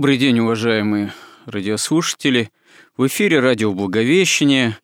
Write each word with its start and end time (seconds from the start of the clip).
Добрый 0.00 0.16
день, 0.16 0.38
уважаемые 0.38 1.12
радиослушатели. 1.44 2.50
В 2.96 3.06
эфире 3.06 3.38
радио 3.40 3.74
Благовещение 3.74 4.78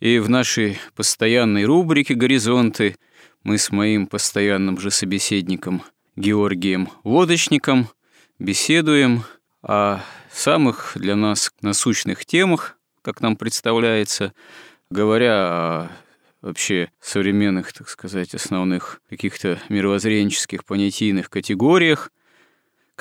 и 0.00 0.18
в 0.18 0.30
нашей 0.30 0.78
постоянной 0.96 1.66
рубрике 1.66 2.14
«Горизонты» 2.14 2.96
мы 3.44 3.58
с 3.58 3.70
моим 3.70 4.06
постоянным 4.06 4.80
же 4.80 4.90
собеседником 4.90 5.82
Георгием 6.16 6.88
Лодочником 7.04 7.88
беседуем 8.38 9.24
о 9.60 10.00
самых 10.32 10.92
для 10.94 11.16
нас 11.16 11.52
насущных 11.60 12.24
темах, 12.24 12.78
как 13.02 13.20
нам 13.20 13.36
представляется, 13.36 14.32
говоря 14.88 15.34
о 15.34 15.88
вообще 16.40 16.90
современных, 16.98 17.74
так 17.74 17.90
сказать, 17.90 18.34
основных 18.34 19.02
каких-то 19.10 19.58
мировоззренческих 19.68 20.64
понятийных 20.64 21.28
категориях– 21.28 22.10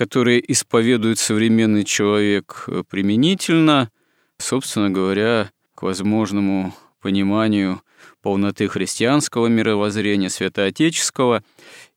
которые 0.01 0.41
исповедует 0.51 1.19
современный 1.19 1.83
человек 1.83 2.63
э, 2.65 2.81
применительно, 2.89 3.91
собственно 4.39 4.89
говоря, 4.89 5.51
к 5.75 5.83
возможному 5.83 6.73
пониманию 7.01 7.83
полноты 8.23 8.67
христианского 8.67 9.45
мировоззрения, 9.45 10.31
святоотеческого. 10.31 11.43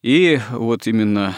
И 0.02 0.38
вот 0.50 0.86
именно 0.86 1.34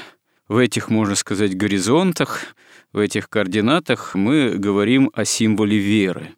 в 0.49 0.57
этих, 0.57 0.89
можно 0.89 1.15
сказать, 1.15 1.57
горизонтах, 1.57 2.57
в 2.93 2.99
этих 2.99 3.29
координатах 3.29 4.17
мы 4.17 4.57
говорим 4.57 5.13
о 5.15 5.25
символе 5.25 5.79
веры, 5.79 6.35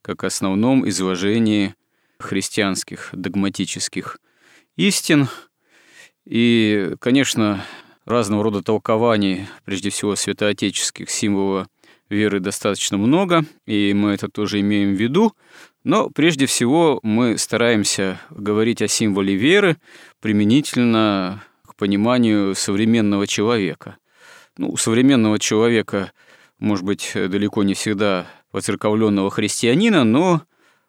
как 0.00 0.22
основном 0.22 0.88
изложении 0.88 1.74
христианских 2.20 3.08
догматических 3.12 4.20
истин. 4.76 5.26
И, 6.24 6.94
конечно, 7.00 7.64
разного 8.06 8.44
рода 8.44 8.62
толкований, 8.62 9.46
прежде 9.64 9.90
всего 9.90 10.16
святоотеческих 10.16 11.10
символов 11.10 11.66
веры 12.08 12.40
достаточно 12.40 12.96
много, 12.96 13.44
и 13.66 13.92
мы 13.92 14.12
это 14.12 14.28
тоже 14.28 14.60
имеем 14.60 14.94
в 14.94 15.00
виду. 15.00 15.32
Но 15.84 16.08
прежде 16.10 16.46
всего 16.46 17.00
мы 17.02 17.36
стараемся 17.36 18.20
говорить 18.30 18.80
о 18.80 18.88
символе 18.88 19.34
веры 19.34 19.76
применительно 20.20 21.44
к 21.66 21.74
пониманию 21.76 22.54
современного 22.54 23.26
человека. 23.26 23.96
Ну, 24.56 24.70
у 24.70 24.76
современного 24.76 25.38
человека, 25.38 26.12
может 26.58 26.84
быть, 26.84 27.12
далеко 27.14 27.62
не 27.62 27.74
всегда 27.74 28.26
воцерковленного 28.52 29.30
христианина, 29.30 30.04
но 30.04 30.42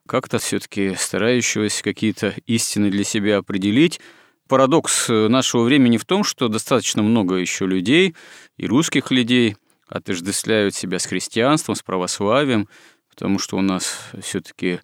как-то 0.07 0.39
все-таки 0.39 0.95
старающегося 0.95 1.83
какие-то 1.83 2.33
истины 2.45 2.89
для 2.89 3.03
себя 3.03 3.37
определить, 3.37 3.99
Парадокс 4.47 5.09
э, 5.09 5.27
нашего 5.27 5.63
времени 5.63 5.97
в 5.97 6.05
том, 6.05 6.23
что 6.23 6.47
достаточно 6.47 7.03
много 7.03 7.35
еще 7.35 7.65
людей, 7.65 8.15
и 8.57 8.65
русских 8.65 9.11
людей, 9.11 9.55
отождествляют 9.87 10.75
себя 10.75 10.99
с 10.99 11.05
христианством, 11.05 11.75
с 11.75 11.81
православием, 11.81 12.67
потому 13.09 13.39
что 13.39 13.57
у 13.57 13.61
нас 13.61 13.97
все-таки 14.21 14.79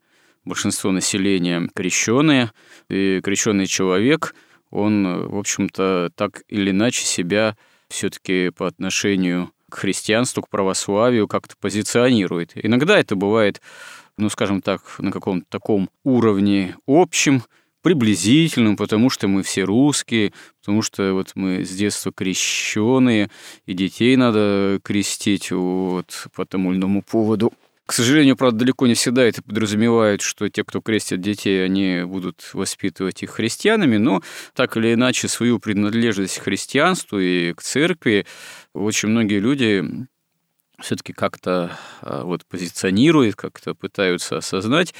большинство 0.46 0.92
населения 0.92 1.70
крещенные, 1.74 2.52
и 2.90 3.22
крещенный 3.22 3.68
человек, 3.68 4.34
он, 4.70 5.28
в 5.28 5.38
общем-то, 5.38 6.12
так 6.16 6.44
или 6.48 6.72
иначе 6.72 7.06
себя 7.06 7.56
все-таки 7.90 8.50
по 8.50 8.68
отношению 8.68 9.52
к 9.70 9.76
христианству, 9.76 10.42
к 10.42 10.50
православию 10.50 11.28
как-то 11.28 11.56
позиционирует. 11.60 12.52
Иногда 12.56 13.00
это 13.00 13.16
бывает, 13.16 13.62
ну, 14.18 14.30
скажем 14.30 14.62
так, 14.62 14.82
на 15.00 15.12
каком-то 15.12 15.46
таком 15.50 15.90
уровне 16.04 16.76
общем, 16.88 17.44
приблизительным, 17.84 18.78
потому 18.78 19.12
что 19.12 19.28
мы 19.28 19.44
все 19.44 19.64
русские, 19.64 20.34
потому 20.62 20.82
что 20.82 21.14
вот 21.14 21.34
мы 21.36 21.64
с 21.64 21.70
детства 21.70 22.12
крещенные, 22.12 23.30
и 23.68 23.74
детей 23.74 24.16
надо 24.16 24.80
крестить 24.84 25.52
вот 25.52 26.28
по 26.34 26.46
тому 26.46 26.72
или 26.72 26.80
иному 26.80 27.04
поводу. 27.04 27.54
К 27.86 27.92
сожалению, 27.92 28.38
правда, 28.38 28.60
далеко 28.60 28.88
не 28.88 28.94
всегда 28.94 29.24
это 29.24 29.44
подразумевает, 29.44 30.22
что 30.22 30.48
те, 30.48 30.64
кто 30.64 30.80
крестят 30.80 31.20
детей, 31.20 31.64
они 31.66 32.04
будут 32.06 32.50
воспитывать 32.54 33.22
их 33.22 33.32
христианами, 33.32 33.98
но 33.98 34.24
так 34.56 34.78
или 34.78 34.94
иначе 34.94 35.28
свою 35.28 35.60
принадлежность 35.60 36.40
к 36.40 36.44
христианству 36.44 37.20
и 37.20 37.54
к 37.54 37.62
церкви 37.62 38.26
очень 38.74 39.10
многие 39.10 39.40
люди 39.40 39.84
все-таки 40.80 41.14
как-то 41.14 41.78
а, 42.02 42.24
вот 42.24 42.46
позиционируют, 42.46 43.36
как-то 43.36 43.76
пытаются 43.76 44.38
осознать. 44.38 44.94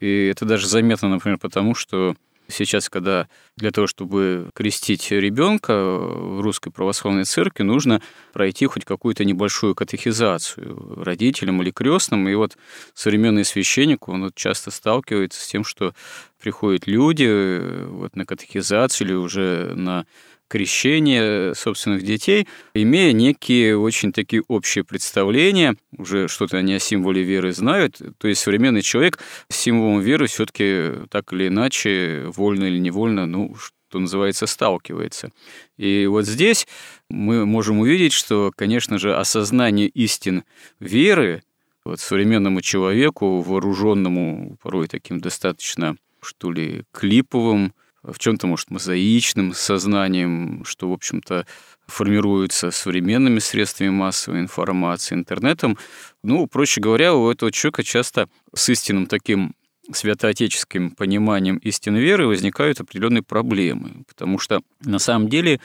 И 0.00 0.26
это 0.26 0.44
даже 0.44 0.66
заметно, 0.68 1.08
например, 1.08 1.38
потому 1.38 1.74
что 1.74 2.14
Сейчас, 2.50 2.88
когда 2.88 3.28
для 3.56 3.70
того, 3.70 3.86
чтобы 3.86 4.50
крестить 4.54 5.10
ребенка 5.10 5.74
в 5.74 6.40
русской 6.40 6.70
православной 6.70 7.24
церкви, 7.24 7.62
нужно 7.62 8.00
пройти 8.32 8.64
хоть 8.66 8.86
какую-то 8.86 9.24
небольшую 9.26 9.74
катехизацию 9.74 11.02
родителям 11.02 11.60
или 11.62 11.70
крестным. 11.70 12.26
И 12.26 12.34
вот 12.34 12.56
современный 12.94 13.44
священник, 13.44 14.08
он 14.08 14.24
вот 14.24 14.34
часто 14.34 14.70
сталкивается 14.70 15.40
с 15.42 15.46
тем, 15.46 15.62
что 15.62 15.92
приходят 16.40 16.86
люди 16.86 17.26
э, 17.28 17.86
вот 17.86 18.16
на 18.16 18.24
катехизацию 18.24 19.08
или 19.08 19.14
уже 19.14 19.74
на 19.74 20.06
крещение 20.48 21.54
собственных 21.54 22.02
детей, 22.02 22.48
имея 22.74 23.12
некие 23.12 23.78
очень 23.78 24.12
такие 24.12 24.42
общие 24.48 24.84
представления, 24.84 25.76
уже 25.96 26.28
что-то 26.28 26.56
они 26.56 26.74
о 26.74 26.78
символе 26.78 27.22
веры 27.22 27.52
знают, 27.52 28.00
то 28.18 28.28
есть 28.28 28.40
современный 28.40 28.82
человек 28.82 29.18
с 29.48 29.56
символом 29.56 30.00
веры 30.00 30.26
все 30.26 30.46
таки 30.46 31.06
так 31.10 31.32
или 31.32 31.48
иначе, 31.48 32.24
вольно 32.34 32.64
или 32.64 32.78
невольно, 32.78 33.26
ну, 33.26 33.54
что 33.88 33.98
называется, 33.98 34.46
сталкивается. 34.46 35.30
И 35.76 36.06
вот 36.06 36.26
здесь 36.26 36.66
мы 37.08 37.46
можем 37.46 37.78
увидеть, 37.78 38.12
что, 38.12 38.52
конечно 38.54 38.98
же, 38.98 39.16
осознание 39.16 39.88
истин 39.88 40.44
веры 40.80 41.42
вот 41.84 42.00
современному 42.00 42.60
человеку, 42.60 43.40
вооруженному 43.40 44.58
порой 44.62 44.88
таким 44.88 45.20
достаточно, 45.20 45.96
что 46.20 46.52
ли, 46.52 46.84
клиповым, 46.92 47.72
в 48.02 48.18
чем-то, 48.18 48.46
может, 48.46 48.70
мозаичным 48.70 49.52
сознанием, 49.54 50.64
что, 50.64 50.90
в 50.90 50.92
общем-то, 50.92 51.46
формируется 51.86 52.70
современными 52.70 53.38
средствами 53.38 53.88
массовой 53.88 54.40
информации, 54.40 55.14
интернетом. 55.14 55.78
Ну, 56.22 56.46
проще 56.46 56.80
говоря, 56.80 57.14
у 57.14 57.30
этого 57.30 57.50
человека 57.50 57.82
часто 57.82 58.28
с 58.54 58.68
истинным 58.68 59.06
таким 59.06 59.54
святоотеческим 59.90 60.90
пониманием 60.90 61.56
истины 61.58 61.96
веры 61.96 62.26
возникают 62.26 62.78
определенные 62.78 63.22
проблемы. 63.22 64.04
Потому 64.06 64.38
что 64.38 64.60
на 64.84 64.98
самом 64.98 65.28
деле, 65.28 65.60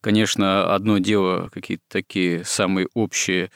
конечно, 0.00 0.74
одно 0.74 0.98
дело 0.98 1.48
какие-то 1.52 1.84
такие 1.88 2.44
самые 2.44 2.88
общие 2.94 3.50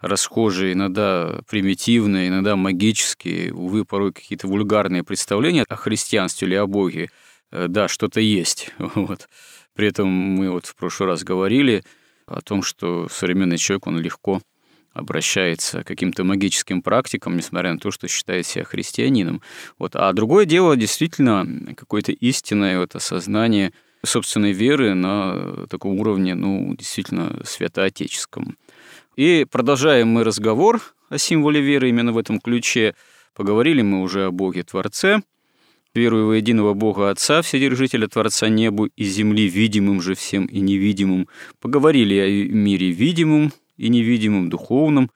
расхожие, 0.00 0.72
иногда 0.72 1.40
примитивные, 1.48 2.28
иногда 2.28 2.56
магические, 2.56 3.54
увы, 3.54 3.84
порой 3.84 4.12
какие-то 4.12 4.48
вульгарные 4.48 5.04
представления 5.04 5.64
о 5.68 5.76
христианстве 5.76 6.48
или 6.48 6.54
о 6.56 6.66
Боге– 6.66 7.10
да, 7.50 7.88
что-то 7.88 8.20
есть. 8.20 8.70
Вот. 8.78 9.28
При 9.74 9.88
этом 9.88 10.08
мы 10.08 10.50
вот 10.50 10.66
в 10.66 10.74
прошлый 10.74 11.08
раз 11.08 11.22
говорили 11.22 11.84
о 12.26 12.40
том, 12.40 12.62
что 12.62 13.08
современный 13.08 13.56
человек, 13.56 13.86
он 13.86 13.98
легко 13.98 14.40
обращается 14.92 15.82
к 15.82 15.86
каким-то 15.86 16.24
магическим 16.24 16.82
практикам, 16.82 17.36
несмотря 17.36 17.72
на 17.72 17.78
то, 17.78 17.90
что 17.90 18.08
считает 18.08 18.46
себя 18.46 18.64
христианином. 18.64 19.40
Вот. 19.78 19.94
А 19.94 20.12
другое 20.12 20.44
дело 20.44 20.76
действительно 20.76 21.46
какое-то 21.76 22.12
истинное 22.12 22.78
вот 22.78 22.94
осознание 22.96 23.72
собственной 24.04 24.52
веры 24.52 24.94
на 24.94 25.66
таком 25.68 25.98
уровне, 26.00 26.34
ну, 26.34 26.74
действительно, 26.76 27.40
святоотеческом. 27.44 28.56
И 29.16 29.46
продолжаем 29.50 30.08
мы 30.08 30.24
разговор 30.24 30.80
о 31.08 31.18
символе 31.18 31.60
веры 31.60 31.88
именно 31.88 32.12
в 32.12 32.18
этом 32.18 32.40
ключе. 32.40 32.94
Поговорили 33.34 33.82
мы 33.82 34.00
уже 34.02 34.26
о 34.26 34.30
Боге 34.30 34.62
Творце, 34.62 35.20
верую 35.94 36.28
во 36.28 36.36
единого 36.36 36.74
Бога 36.74 37.10
Отца, 37.10 37.42
Вседержителя 37.42 38.06
Творца 38.08 38.48
небу 38.48 38.86
и 38.86 39.04
земли, 39.04 39.48
видимым 39.48 40.00
же 40.00 40.14
всем 40.14 40.46
и 40.46 40.60
невидимым. 40.60 41.28
Поговорили 41.60 42.18
о 42.18 42.52
мире 42.52 42.90
видимом, 42.90 43.52
и 43.76 43.88
невидимым, 43.88 44.50
духовным, 44.50 45.10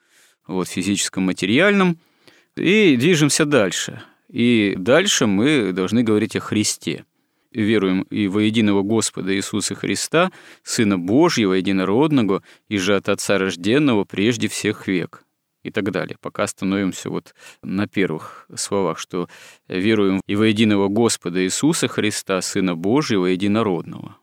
вот, 0.47 0.67
физическом, 0.67 1.23
материальном. 1.23 1.99
И 2.55 2.95
движемся 2.97 3.45
дальше. 3.45 4.01
И 4.29 4.73
дальше 4.77 5.27
мы 5.27 5.71
должны 5.71 6.03
говорить 6.03 6.35
о 6.35 6.39
Христе. 6.39 7.05
Веруем 7.51 8.01
и 8.03 8.27
во 8.27 8.41
единого 8.41 8.81
Господа 8.81 9.33
Иисуса 9.35 9.75
Христа, 9.75 10.31
Сына 10.63 10.97
Божьего, 10.97 11.53
единородного, 11.53 12.43
и 12.67 12.77
же 12.77 12.95
от 12.95 13.07
Отца 13.07 13.37
рожденного 13.37 14.03
прежде 14.03 14.47
всех 14.47 14.87
век 14.87 15.25
и 15.65 15.71
так 15.71 15.91
далее. 15.91 16.17
Пока 16.21 16.43
остановимся 16.43 17.09
вот 17.09 17.33
на 17.63 17.87
первых 17.87 18.47
словах, 18.55 18.99
что 18.99 19.27
веруем 19.67 20.21
и 20.27 20.35
во 20.35 20.45
единого 20.45 20.87
Господа 20.87 21.43
Иисуса 21.43 21.87
Христа, 21.87 22.41
Сына 22.41 22.75
Божьего, 22.75 23.25
единородного. 23.25 24.15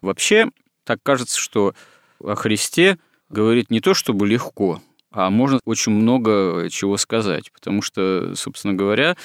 Вообще, 0.00 0.48
так 0.84 0.98
кажется, 1.02 1.38
что 1.38 1.74
о 2.22 2.34
Христе 2.34 2.98
говорить 3.28 3.70
не 3.70 3.80
то 3.80 3.94
чтобы 3.94 4.26
легко, 4.26 4.82
а 5.10 5.30
можно 5.30 5.60
очень 5.64 5.92
много 5.92 6.68
чего 6.70 6.96
сказать, 6.96 7.52
потому 7.52 7.80
что, 7.80 8.34
собственно 8.34 8.74
говоря, 8.74 9.16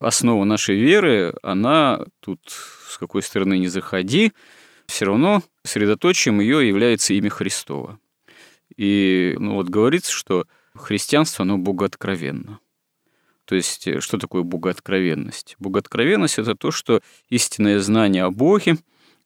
основа 0.00 0.44
нашей 0.44 0.76
веры, 0.76 1.34
она 1.42 2.00
тут 2.20 2.40
с 2.48 2.98
какой 2.98 3.22
стороны 3.22 3.58
не 3.58 3.68
заходи, 3.68 4.32
все 4.86 5.04
равно 5.04 5.42
средоточием 5.62 6.40
ее 6.40 6.66
является 6.66 7.14
имя 7.14 7.30
Христова. 7.30 8.00
И 8.76 9.36
ну, 9.38 9.54
вот 9.54 9.68
говорится, 9.68 10.10
что 10.12 10.46
христианство, 10.74 11.42
оно 11.42 11.58
богооткровенно. 11.58 12.60
То 13.44 13.56
есть, 13.56 13.86
э, 13.88 14.00
что 14.00 14.18
такое 14.18 14.42
богооткровенность? 14.42 15.56
Богооткровенность– 15.58 16.38
это 16.38 16.54
то, 16.54 16.70
что 16.70 17.00
истинное 17.28 17.80
знание 17.80 18.24
о 18.24 18.30
Боге, 18.30 18.76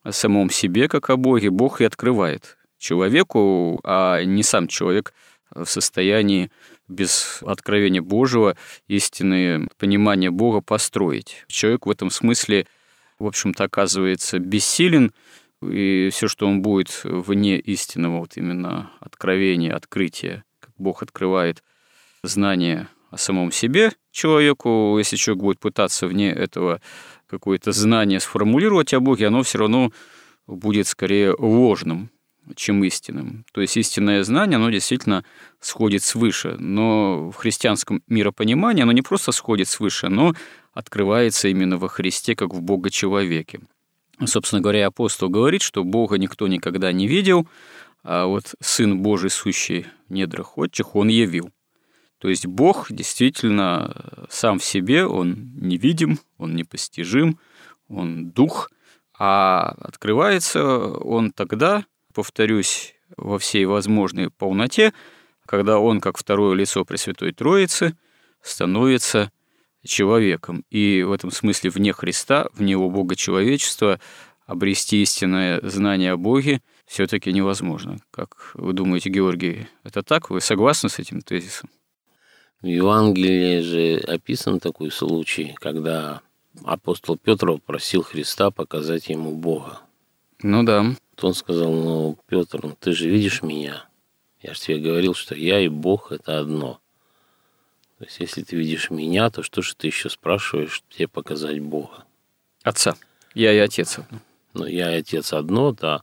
о 0.03 0.13
самом 0.13 0.51
себе, 0.51 0.89
как 0.89 1.11
о 1.11 1.17
Боге, 1.17 1.51
Бог 1.51 1.81
и 1.81 1.85
открывает 1.85 2.57
человеку, 2.79 3.81
а 3.85 4.23
не 4.23 4.43
сам 4.43 4.69
человек 4.69 5.15
в 5.55 5.67
состоянии 5.67 6.51
без 6.89 7.41
откровения 7.43 8.03
Божьего 8.03 8.57
истинное 8.89 9.69
понимание 9.79 10.31
Бога 10.31 10.61
построить. 10.61 11.45
Человек 11.49 11.87
в 11.87 11.91
этом 11.91 12.11
смысле, 12.11 12.67
в 13.19 13.27
общем-то, 13.27 13.65
оказывается 13.65 14.39
бессилен, 14.39 15.13
и 15.63 16.11
все, 16.13 16.29
что 16.29 16.47
он 16.47 16.61
будет 16.61 17.01
вне 17.05 17.59
истинного 17.59 18.21
вот 18.21 18.37
именно 18.37 18.91
откровения, 19.01 19.75
открытия, 19.75 20.45
Бог 20.79 21.03
открывает 21.03 21.63
знание 22.23 22.89
о 23.11 23.17
самом 23.17 23.53
себе 23.53 23.93
человеку, 24.11 24.97
если 24.99 25.17
человек 25.17 25.43
будет 25.43 25.61
пытаться 25.61 26.07
вне 26.07 26.31
этого 26.31 26.81
какое-то 27.27 27.73
знание 27.73 28.21
сформулировать 28.21 28.93
о 28.95 29.01
Боге, 29.01 29.29
оно 29.29 29.43
все 29.43 29.59
равно 29.59 29.93
будет 30.47 30.87
скорее 30.87 31.35
ложным, 31.39 32.11
чем 32.57 32.85
истинным. 32.85 33.45
То 33.53 33.61
есть 33.61 33.77
истинное 33.77 34.23
знание, 34.25 34.57
оно 34.57 34.71
действительно 34.71 35.25
сходит 35.61 36.03
свыше, 36.03 36.57
но 36.59 37.31
в 37.31 37.37
христианском 37.37 38.03
миропонимании 38.07 38.83
оно 38.83 38.93
не 38.93 39.03
просто 39.03 39.33
сходит 39.33 39.69
свыше, 39.69 40.09
но 40.09 40.35
открывается 40.73 41.49
именно 41.49 41.79
во 41.79 41.89
Христе, 41.89 42.35
как 42.35 42.53
в 42.53 42.61
Бога-человеке. 42.61 43.61
Собственно 44.25 44.61
говоря, 44.61 44.87
апостол 44.87 45.29
говорит, 45.29 45.63
что 45.63 45.83
Бога 45.83 46.19
никто 46.19 46.47
никогда 46.47 46.93
не 46.93 47.09
видел, 47.09 47.49
а 48.05 48.27
вот 48.27 48.55
Сын 48.61 49.03
Божий, 49.03 49.31
сущий 49.31 49.87
в 50.09 50.13
недрах 50.13 50.57
отчих, 50.59 50.95
Он 50.95 51.09
явил. 51.09 51.51
То 52.19 52.29
есть 52.29 52.47
Бог 52.47 52.87
действительно 52.91 54.27
сам 54.31 54.59
в 54.59 54.65
себе, 54.65 55.07
Он 55.07 55.53
невидим, 55.57 56.19
Он 56.39 56.55
непостижим, 56.55 57.39
Он 57.89 58.31
дух, 58.31 58.71
а 59.19 59.75
открывается 59.81 60.63
Он 60.65 61.33
тогда, 61.33 61.85
повторюсь, 62.13 62.95
во 63.17 63.39
всей 63.39 63.65
возможной 63.65 64.31
полноте, 64.31 64.93
когда 65.47 65.79
он, 65.79 66.01
как 66.01 66.17
второе 66.17 66.55
лицо 66.55 66.85
Пресвятой 66.85 67.33
Троицы, 67.33 67.97
становится 68.41 69.31
человеком. 69.85 70.65
И 70.71 71.03
в 71.03 71.13
этом 71.13 71.31
смысле 71.31 71.71
вне 71.71 71.93
Христа, 71.93 72.49
вне 72.55 72.73
его 72.73 72.91
Бога 72.91 73.17
человечества, 73.17 74.01
обрести 74.47 75.03
истинное 75.03 75.61
знание 75.63 76.13
о 76.13 76.17
Боге 76.17 76.61
все-таки 76.87 77.33
невозможно. 77.33 77.99
Как 78.11 78.53
вы 78.55 78.73
думаете, 78.73 79.11
Георгий, 79.11 79.69
это 79.83 80.03
так? 80.03 80.31
Вы 80.31 80.41
согласны 80.41 80.89
с 80.89 80.99
этим 80.99 81.21
тезисом? 81.21 81.71
В 82.63 82.67
Евангелии 82.67 83.61
же 83.61 83.99
описан 84.07 84.61
такой 84.61 84.91
случай, 84.91 85.55
когда 85.61 86.23
апостол 86.65 87.17
Петр 87.19 87.59
просил 87.59 88.03
Христа 88.03 88.51
показать 88.51 89.09
ему 89.09 89.33
Бога. 89.33 89.81
Ну 90.43 90.63
да. 90.63 90.97
То 91.17 91.29
он 91.29 91.35
сказал, 91.35 91.73
ну, 91.73 92.19
Петр, 92.27 92.61
ну, 92.63 92.77
ты 92.79 92.93
же 92.93 93.09
видишь 93.09 93.43
меня. 93.43 93.87
Я 94.41 94.55
же 94.55 94.61
тебе 94.61 94.79
говорил, 94.79 95.15
что 95.15 95.35
я 95.35 95.61
и 95.61 95.69
Бог– 95.69 96.11
это 96.13 96.39
одно. 96.39 96.81
То 97.99 98.05
есть, 98.05 98.21
если 98.21 98.43
ты 98.43 98.57
видишь 98.57 98.91
меня, 98.91 99.31
то 99.31 99.43
что 99.43 99.63
же 99.63 99.75
ты 99.77 99.87
еще 99.87 100.11
спрашиваешь, 100.11 100.83
тебе 100.91 101.09
показать 101.09 101.61
Бога? 101.61 102.05
Отца. 102.63 102.97
Я 103.35 103.53
и 103.53 103.59
Отец. 103.59 103.99
Ну, 104.53 104.67
я 104.67 104.95
и 104.95 105.01
Отец 105.01 105.33
одно, 105.33 105.73
да. 105.73 106.03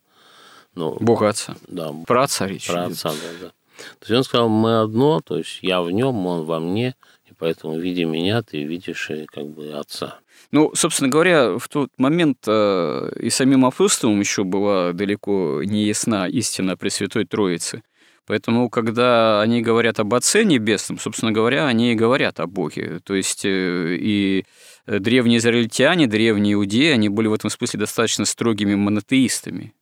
Но, 0.76 0.96
Бога 1.00 1.30
Отца. 1.30 1.56
Да. 1.68 1.94
Про 2.08 2.24
Отца 2.24 2.48
речь 2.48 2.68
Про 2.68 2.86
Отца, 2.86 3.10
да, 3.10 3.46
да. 3.48 3.52
То 4.00 4.06
есть, 4.06 4.12
он 4.12 4.24
сказал, 4.24 4.50
мы 4.50 4.82
одно, 4.82 5.22
то 5.22 5.38
есть, 5.38 5.60
я 5.62 5.82
в 5.82 5.92
нем, 5.92 6.26
он 6.28 6.46
во 6.46 6.60
мне, 6.60 6.96
и 7.26 7.34
поэтому, 7.38 7.80
видя 7.80 8.06
меня, 8.06 8.44
ты 8.44 8.64
видишь 8.64 9.10
и 9.10 9.26
как 9.26 9.48
бы 9.48 9.74
Отца. 9.74 10.20
Ну, 10.52 10.72
собственно 10.76 11.10
говоря, 11.10 11.58
в 11.58 11.68
тот 11.70 11.90
момент 11.98 12.40
э, 12.46 13.12
и 13.20 13.30
самим 13.30 13.66
апостолам 13.66 14.20
еще 14.20 14.44
была 14.44 14.92
далеко 14.92 15.62
не 15.64 15.86
ясна 15.86 16.28
истина 16.28 16.76
Пресвятой 16.76 17.26
Троицы. 17.26 17.84
Поэтому, 18.28 18.70
когда 18.70 19.42
они 19.42 19.62
говорят 19.62 20.00
об 20.00 20.14
Отце 20.14 20.44
Небесном, 20.44 21.00
собственно 21.00 21.32
говоря, 21.32 21.68
они 21.68 21.94
и 21.94 21.96
говорят 21.96 22.40
о 22.40 22.48
Боге. 22.48 23.00
То 23.04 23.16
есть 23.16 23.46
э, 23.46 23.98
и 24.00 24.46
древние 24.86 25.40
израильтяне, 25.40 26.08
древние 26.08 26.54
иудеи, 26.54 26.92
они 26.92 27.10
были 27.10 27.28
в 27.28 27.34
этом 27.34 27.50
смысле 27.50 27.80
достаточно 27.80 28.26
строгими 28.26 28.76
монотеистами. 28.76 29.74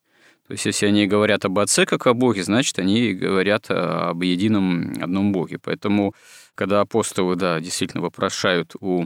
То 0.49 0.53
есть, 0.53 0.65
если 0.65 0.87
они 0.87 1.05
говорят 1.05 1.45
об 1.45 1.59
Отце 1.59 1.85
как 1.85 2.07
о 2.07 2.15
Боге, 2.15 2.41
значит, 2.41 2.79
они 2.79 3.13
говорят 3.13 3.69
об 3.69 4.23
едином 4.23 4.95
одном 4.99 5.31
Боге. 5.31 5.59
Поэтому, 5.63 6.15
когда 6.55 6.81
апостолы, 6.81 7.35
да, 7.35 7.59
действительно 7.59 8.01
вопрошают 8.01 8.73
у 8.81 9.05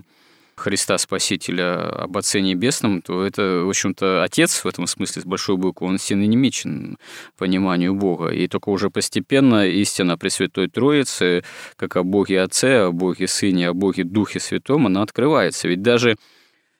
Христа 0.55 0.97
Спасителя 0.97 1.89
об 1.89 2.15
Отце 2.15 2.39
Небесном, 2.39 3.01
то 3.01 3.25
это, 3.25 3.63
в 3.65 3.67
общем-то, 3.67 4.23
Отец 4.23 4.63
в 4.63 4.67
этом 4.67 4.87
смысле 4.87 5.21
с 5.21 5.25
большой 5.25 5.57
буквы, 5.57 5.87
он 5.87 5.97
синонимичен 5.97 6.97
пониманию 7.37 7.93
Бога. 7.93 8.29
И 8.29 8.47
только 8.47 8.69
уже 8.69 8.89
постепенно 8.89 9.67
истина 9.67 10.17
Пресвятой 10.17 10.69
Троицы, 10.69 11.43
как 11.75 11.97
о 11.97 12.03
Боге 12.03 12.39
Отце, 12.39 12.85
о 12.85 12.93
Боге 12.93 13.27
Сыне, 13.27 13.67
о 13.67 13.73
Боге 13.73 14.05
Духе 14.05 14.39
Святом, 14.39 14.87
она 14.87 15.01
открывается. 15.01 15.67
Ведь 15.67 15.81
даже 15.81 16.15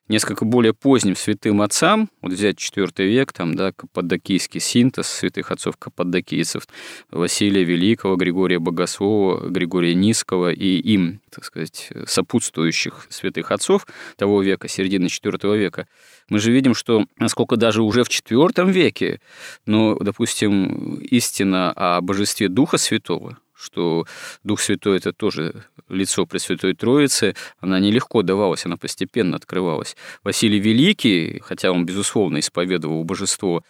несколько 0.08 0.46
более 0.46 0.74
поздним 0.74 1.16
святым 1.16 1.62
отцам, 1.62 2.10
вот 2.22 2.34
взять 2.34 2.58
IV 2.60 3.06
век, 3.06 3.32
там, 3.32 3.56
да, 3.56 3.72
каппадокийский 3.72 4.60
синтез 4.60 5.08
святых 5.08 5.52
отцов 5.52 5.78
каппадокийцев, 5.78 6.68
Василия 7.12 7.64
Великого, 7.64 8.16
Григория 8.16 8.60
Богослова, 8.60 9.48
Григория 9.50 9.96
Низкого 9.96 10.52
и 10.52 10.78
им, 10.78 11.22
так 11.30 11.46
сказать, 11.46 11.90
сопутствующих 12.06 13.08
святых 13.10 13.52
отцов 13.52 13.88
того 14.18 14.42
века, 14.42 14.68
середины 14.68 15.06
IV 15.06 15.58
века, 15.58 15.88
мы 16.30 16.40
же 16.40 16.52
видим, 16.52 16.74
что 16.76 17.06
насколько 17.18 17.56
даже 17.56 17.82
уже 17.82 18.04
в 18.04 18.10
IV 18.10 18.72
веке, 18.72 19.22
ну, 19.66 19.98
допустим, 20.00 20.96
истина 20.96 21.72
о 21.72 22.02
божестве 22.02 22.50
Духа 22.50 22.78
Святого, 22.78 23.38
что 23.64 24.06
Дух 24.44 24.60
Святой– 24.60 24.98
это 25.00 25.14
тоже 25.14 25.66
лицо 25.90 26.26
Пресвятой 26.26 26.74
Троицы, 26.74 27.36
она 27.60 27.80
нелегко 27.80 28.22
давалась, 28.22 28.66
она 28.66 28.78
постепенно 28.78 29.38
открывалась. 29.38 29.96
Василий 30.24 30.60
Великий, 30.60 31.40
хотя 31.40 31.72
он, 31.72 31.86
безусловно, 31.86 32.40
исповедовал 32.40 33.04
божество 33.04 33.64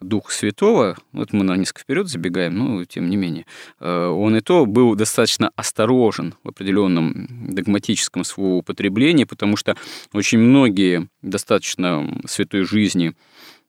Духа 0.00 0.30
Святого, 0.30 0.96
вот 1.12 1.32
мы 1.32 1.42
на 1.42 1.56
несколько 1.56 1.80
вперед 1.80 2.08
забегаем, 2.08 2.58
но 2.58 2.84
тем 2.84 3.08
не 3.08 3.16
менее, 3.16 3.46
э, 3.80 4.06
он 4.06 4.36
и 4.36 4.40
то 4.42 4.66
был 4.66 4.94
достаточно 4.94 5.50
осторожен 5.56 6.34
в 6.44 6.48
определенном 6.48 7.54
догматическом 7.54 8.22
своем 8.22 8.56
употреблении, 8.56 9.24
потому 9.24 9.56
что 9.56 9.74
очень 10.12 10.38
многие 10.38 11.08
достаточно 11.22 12.20
святой 12.26 12.64
жизни 12.64 13.14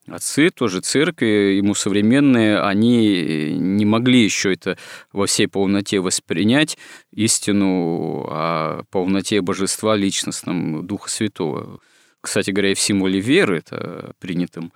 отцы, 0.07 0.49
тоже 0.49 0.81
церкви, 0.81 1.55
ему 1.57 1.75
современные, 1.75 2.59
они 2.59 3.53
не 3.57 3.85
могли 3.85 4.23
еще 4.23 4.53
это 4.53 4.77
во 5.11 5.25
всей 5.25 5.47
полноте 5.47 5.99
воспринять, 5.99 6.77
истину 7.11 8.25
о 8.29 8.83
полноте 8.91 9.41
божества 9.41 9.95
личностном 9.95 10.85
Духа 10.85 11.09
Святого. 11.09 11.79
Кстати 12.21 12.51
говоря, 12.51 12.71
и 12.71 12.75
в 12.75 12.79
символе 12.79 13.19
веры, 13.19 13.59
это 13.59 14.11
принятым 14.19 14.73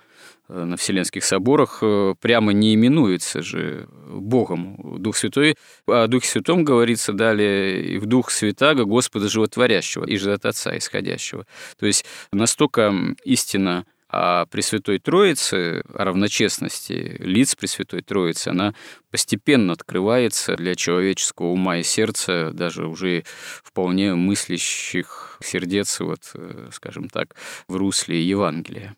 э, 0.48 0.64
на 0.64 0.76
Вселенских 0.76 1.24
соборах, 1.24 1.80
э, 1.82 2.14
прямо 2.20 2.52
не 2.52 2.74
именуется 2.74 3.42
же 3.42 3.88
Богом 4.08 5.02
Дух 5.02 5.16
Святой. 5.16 5.56
О 5.86 6.06
Духе 6.06 6.28
Святом 6.28 6.64
говорится 6.64 7.12
далее 7.12 7.84
и 7.84 7.98
в 7.98 8.06
Дух 8.06 8.30
Святаго 8.30 8.84
Господа 8.84 9.28
Животворящего, 9.28 10.06
и 10.06 10.16
же 10.16 10.32
от 10.32 10.46
Отца 10.46 10.76
исходящего. 10.78 11.46
То 11.78 11.86
есть 11.86 12.06
настолько 12.32 12.94
истина 13.24 13.84
а 14.12 14.44
Пресвятой 14.46 14.98
Троице, 14.98 15.82
о 15.94 16.04
равночестности 16.04 17.16
лиц 17.18 17.54
Пресвятой 17.54 18.02
Троицы, 18.02 18.48
она 18.48 18.74
постепенно 19.10 19.72
открывается 19.72 20.54
для 20.54 20.74
человеческого 20.74 21.46
ума 21.46 21.78
и 21.78 21.82
сердца, 21.82 22.50
даже 22.52 22.86
уже 22.86 23.24
вполне 23.64 24.14
мыслящих 24.14 25.38
сердец, 25.42 25.98
вот, 26.00 26.30
э, 26.34 26.68
скажем 26.72 27.08
так, 27.08 27.34
в 27.68 27.76
русле 27.76 28.22
Евангелия. 28.22 28.94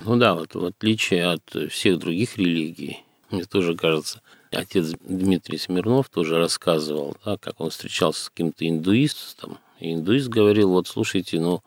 Ну 0.00 0.16
да, 0.16 0.34
вот 0.34 0.54
в 0.54 0.64
отличие 0.64 1.26
от 1.26 1.70
всех 1.70 1.98
других 1.98 2.38
религий, 2.38 3.04
мне 3.30 3.44
тоже 3.44 3.74
кажется, 3.74 4.22
отец 4.52 4.92
Дмитрий 5.00 5.58
Смирнов 5.58 6.08
тоже 6.08 6.38
рассказывал, 6.38 7.16
да, 7.24 7.38
как 7.38 7.60
он 7.60 7.70
встречался 7.70 8.24
с 8.24 8.28
каким-то 8.30 8.68
индуистом, 8.68 9.58
и 9.80 9.94
индуист 9.94 10.28
говорил, 10.28 10.70
вот 10.70 10.86
слушайте, 10.86 11.40
ну, 11.40 11.60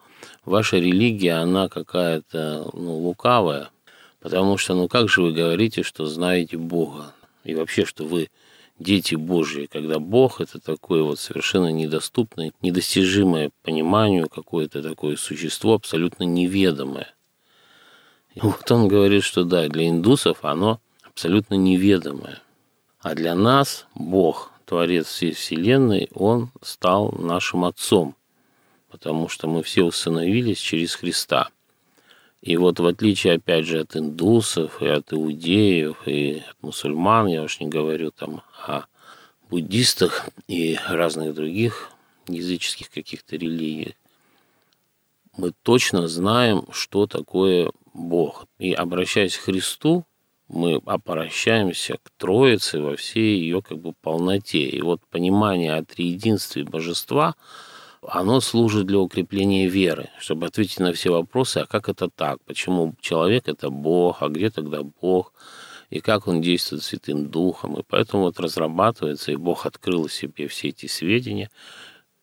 ваша 0.45 0.77
религия, 0.77 1.33
она 1.33 1.67
какая-то 1.67 2.69
ну, 2.73 2.97
лукавая, 2.97 3.69
потому 4.19 4.57
что, 4.57 4.75
ну 4.75 4.87
как 4.87 5.09
же 5.09 5.21
вы 5.21 5.33
говорите, 5.33 5.83
что 5.83 6.05
знаете 6.05 6.57
Бога? 6.57 7.13
И 7.43 7.53
вообще, 7.55 7.85
что 7.85 8.05
вы 8.05 8.29
дети 8.79 9.15
Божьи, 9.15 9.67
когда 9.71 9.99
Бог– 9.99 10.39
это 10.41 10.59
такое 10.59 11.03
вот 11.03 11.19
совершенно 11.19 11.71
недоступное, 11.71 12.51
недостижимое 12.61 13.51
пониманию, 13.63 14.29
какое-то 14.29 14.81
такое 14.81 15.15
существо 15.15 15.73
абсолютно 15.73 16.23
неведомое. 16.23 17.13
И 18.33 18.39
вот 18.41 18.69
он 18.71 18.87
говорит, 18.87 19.23
что 19.23 19.43
да, 19.43 19.67
для 19.67 19.89
индусов 19.89 20.39
оно 20.41 20.79
абсолютно 21.03 21.55
неведомое. 21.55 22.41
А 22.99 23.15
для 23.15 23.35
нас 23.35 23.85
Бог, 23.93 24.51
Творец 24.65 25.05
всей 25.05 25.33
Вселенной, 25.33 26.09
Он 26.13 26.49
стал 26.61 27.11
нашим 27.11 27.65
Отцом– 27.65 28.15
потому 28.95 29.27
что 29.27 29.49
мы 29.49 29.61
все 29.61 29.83
усыновились 29.83 30.57
через 30.57 30.95
Христа. 30.95 31.49
И 32.41 32.55
вот 32.55 32.79
в 32.79 32.85
отличие, 32.85 33.33
опять 33.33 33.65
же, 33.65 33.81
от 33.81 33.97
индусов 33.97 34.81
и 34.81 34.87
от 34.87 35.11
иудеев 35.11 36.07
и 36.07 36.43
от 36.49 36.55
мусульман, 36.63 37.27
я 37.27 37.43
уж 37.43 37.59
не 37.59 37.67
говорю 37.67 38.11
там 38.11 38.41
о 38.65 38.83
буддистах 39.49 40.29
и 40.47 40.79
разных 40.87 41.33
других 41.33 41.91
языческих 42.29 42.89
каких-то 42.89 43.35
религиях, 43.35 43.95
мы 45.35 45.51
точно 45.63 46.07
знаем, 46.07 46.65
что 46.71 47.05
такое 47.05 47.71
Бог. 47.93 48.45
И 48.59 48.71
обращаясь 48.71 49.37
к 49.37 49.41
Христу, 49.41 50.05
мы 50.47 50.81
обращаемся 50.85 51.97
к 52.01 52.09
Троице 52.17 52.79
во 52.79 52.95
всей 52.95 53.41
ее 53.41 53.61
как 53.61 53.77
бы 53.77 53.91
полноте. 53.91 54.59
И 54.59 54.81
вот 54.81 55.01
понимание 55.11 55.75
о 55.75 55.83
триединстве 55.83 56.63
божества– 56.63 57.35
оно 58.09 58.39
служит 58.41 58.85
для 58.87 58.99
укрепления 58.99 59.67
веры, 59.67 60.09
чтобы 60.19 60.47
ответить 60.47 60.79
на 60.79 60.93
все 60.93 61.11
вопросы, 61.11 61.59
а 61.59 61.65
как 61.65 61.89
это 61.89 62.09
так, 62.09 62.41
почему 62.45 62.95
человек– 63.01 63.43
это 63.47 63.69
Бог, 63.69 64.21
а 64.21 64.29
где 64.29 64.49
тогда 64.49 64.81
Бог, 64.83 65.33
и 65.89 65.99
как 65.99 66.27
он 66.27 66.41
действует 66.41 66.83
Святым 66.83 67.29
Духом. 67.29 67.79
И 67.79 67.83
поэтому 67.87 68.23
вот 68.23 68.39
разрабатывается, 68.39 69.31
и 69.31 69.35
Бог 69.35 69.65
открыл 69.65 70.09
себе 70.09 70.47
все 70.47 70.69
эти 70.69 70.87
сведения, 70.87 71.49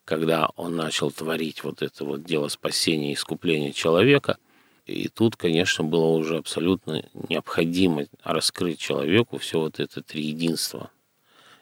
когда 0.04 0.48
он 0.56 0.76
начал 0.76 1.10
творить 1.10 1.62
вот 1.64 1.82
это 1.82 2.04
вот 2.04 2.24
дело 2.24 2.48
спасения 2.48 3.10
и 3.10 3.14
искупления 3.14 3.72
человека. 3.72 4.38
И 4.84 5.08
тут, 5.08 5.36
конечно, 5.36 5.84
было 5.84 6.08
уже 6.08 6.38
абсолютно 6.38 7.04
необходимо 7.28 8.06
раскрыть 8.24 8.80
человеку 8.80 9.38
все 9.38 9.60
вот 9.60 9.78
это 9.78 10.02
триединство. 10.02 10.90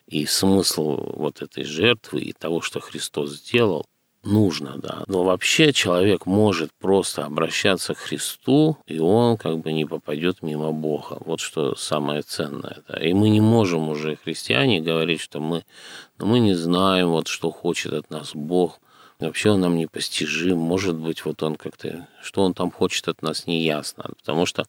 И 0.07 0.27
смысл 0.27 1.13
вот 1.15 1.43
этой 1.43 1.65
жертвы 1.65 2.23
и 2.23 2.33
того, 2.33 2.63
что 2.63 2.81
Христос 2.81 3.37
сделал, 3.37 3.87
нужно, 4.23 4.77
да. 4.79 5.05
Но 5.07 5.25
вообще 5.25 5.73
человек 5.73 6.27
может 6.27 6.71
просто 6.73 7.25
обращаться 7.25 7.95
к 7.95 7.99
Христу, 7.99 8.77
и 8.87 8.99
он 8.99 9.37
как 9.37 9.59
бы 9.59 9.73
не 9.73 9.85
попадет 9.85 10.43
мимо 10.43 10.73
Бога. 10.73 11.19
Вот 11.21 11.41
что 11.41 11.75
самое 11.75 12.23
ценное. 12.23 12.79
Да. 12.89 12.99
И 12.99 13.13
мы 13.13 13.31
не 13.31 13.41
можем 13.41 13.89
уже, 13.89 14.17
христиане, 14.17 14.81
говорить, 14.81 15.21
что 15.21 15.41
мы, 15.41 15.65
ну, 16.19 16.27
мы 16.27 16.41
не 16.41 16.55
знаем, 16.55 17.11
вот, 17.11 17.29
что 17.29 17.51
хочет 17.51 17.93
от 17.93 18.11
нас 18.11 18.33
Бог– 18.35 18.81
Вообще 19.21 19.51
он 19.51 19.61
нам 19.61 19.77
непостижим. 19.77 20.57
Может 20.57 20.97
быть, 20.97 21.27
вот 21.27 21.43
он 21.43 21.57
как-то, 21.57 22.09
что 22.23 22.43
он 22.43 22.55
там 22.55 22.71
хочет 22.71 23.07
от 23.07 23.21
нас, 23.21 23.47
не 23.47 23.63
ясно. 23.63 24.11
Потому 24.19 24.47
что 24.47 24.65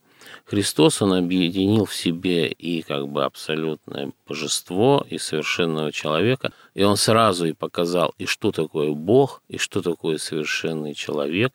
Христос, 0.46 1.02
он 1.02 1.14
объединил 1.14 1.86
в 1.86 1.96
себе 1.96 2.48
и 2.50 2.82
как 2.82 3.08
бы 3.08 3.24
абсолютное 3.24 4.12
божество, 4.28 5.06
и 5.10 5.18
совершенного 5.18 5.94
человека. 5.94 6.52
И 6.74 6.84
он 6.84 6.98
сразу 6.98 7.46
и 7.46 7.54
показал, 7.54 8.14
и 8.18 8.26
что 8.26 8.52
такое 8.52 8.92
Бог, 8.92 9.42
и 9.48 9.58
что 9.58 9.82
такое 9.82 10.18
совершенный 10.18 10.94
человек. 10.96 11.54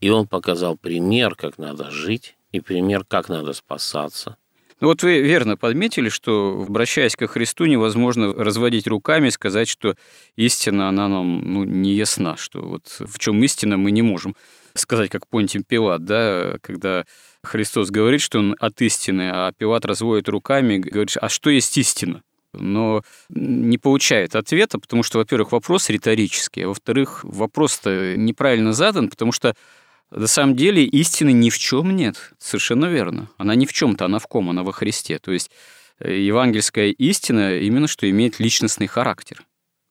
И 0.00 0.10
он 0.10 0.26
показал 0.26 0.76
пример, 0.76 1.36
как 1.36 1.58
надо 1.58 1.92
жить, 1.92 2.36
и 2.50 2.60
пример, 2.60 3.04
как 3.04 3.28
надо 3.28 3.52
спасаться. 3.52 4.36
Ну 4.80 4.88
вот 4.88 5.02
вы 5.02 5.20
верно 5.20 5.56
подметили, 5.56 6.10
что, 6.10 6.66
обращаясь 6.68 7.16
ко 7.16 7.26
Христу, 7.26 7.64
невозможно 7.64 8.34
разводить 8.34 8.86
руками 8.86 9.28
и 9.28 9.30
сказать, 9.30 9.68
что 9.68 9.96
истина, 10.36 10.88
она 10.90 11.08
нам 11.08 11.40
ну, 11.40 11.64
не 11.64 11.94
ясна, 11.94 12.36
что 12.36 12.60
вот 12.60 12.96
в 13.00 13.18
чем 13.18 13.42
истина 13.42 13.78
мы 13.78 13.90
не 13.90 14.02
можем 14.02 14.36
сказать, 14.74 15.10
как 15.10 15.26
Понтим 15.28 15.62
Пилат, 15.64 16.04
да, 16.04 16.58
когда 16.60 17.06
Христос 17.42 17.90
говорит, 17.90 18.20
что 18.20 18.38
он 18.38 18.54
от 18.58 18.82
истины, 18.82 19.30
а 19.32 19.52
Пилат 19.52 19.86
разводит 19.86 20.28
руками, 20.28 20.76
говорит, 20.76 21.16
а 21.20 21.28
что 21.28 21.50
есть 21.50 21.76
истина? 21.78 22.22
но 22.58 23.02
не 23.28 23.76
получает 23.76 24.34
ответа, 24.34 24.78
потому 24.78 25.02
что, 25.02 25.18
во-первых, 25.18 25.52
вопрос 25.52 25.90
риторический, 25.90 26.62
а 26.62 26.68
во-вторых, 26.68 27.20
вопрос-то 27.22 28.16
неправильно 28.16 28.72
задан, 28.72 29.10
потому 29.10 29.30
что 29.30 29.54
на 30.10 30.26
самом 30.26 30.56
деле 30.56 30.84
истины 30.84 31.32
ни 31.32 31.50
в 31.50 31.58
чем 31.58 31.94
нет. 31.94 32.32
Совершенно 32.38 32.86
верно. 32.86 33.28
Она 33.38 33.54
ни 33.54 33.66
в 33.66 33.72
чем-то, 33.72 34.04
она 34.04 34.18
в 34.18 34.26
ком, 34.26 34.50
она 34.50 34.62
во 34.62 34.72
Христе. 34.72 35.18
То 35.18 35.32
есть 35.32 35.50
э, 35.98 36.20
евангельская 36.20 36.88
истина 36.88 37.58
именно 37.58 37.88
что 37.88 38.08
имеет 38.08 38.38
личностный 38.38 38.86
характер. 38.86 39.44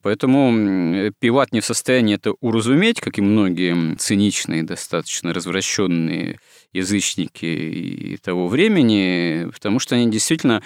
Поэтому 0.06 1.12
Пиват 1.18 1.52
не 1.52 1.62
в 1.62 1.66
состоянии 1.66 2.14
это 2.14 2.34
уразуметь, 2.40 3.02
как 3.02 3.18
и 3.18 3.24
многие 3.24 3.96
циничные, 3.96 4.62
достаточно 4.62 5.34
развращенные 5.34 6.40
язычники 6.74 8.20
того 8.22 8.48
времени, 8.48 9.50
потому 9.52 9.80
что 9.80 9.96
они 9.96 10.12
действительно 10.12 10.62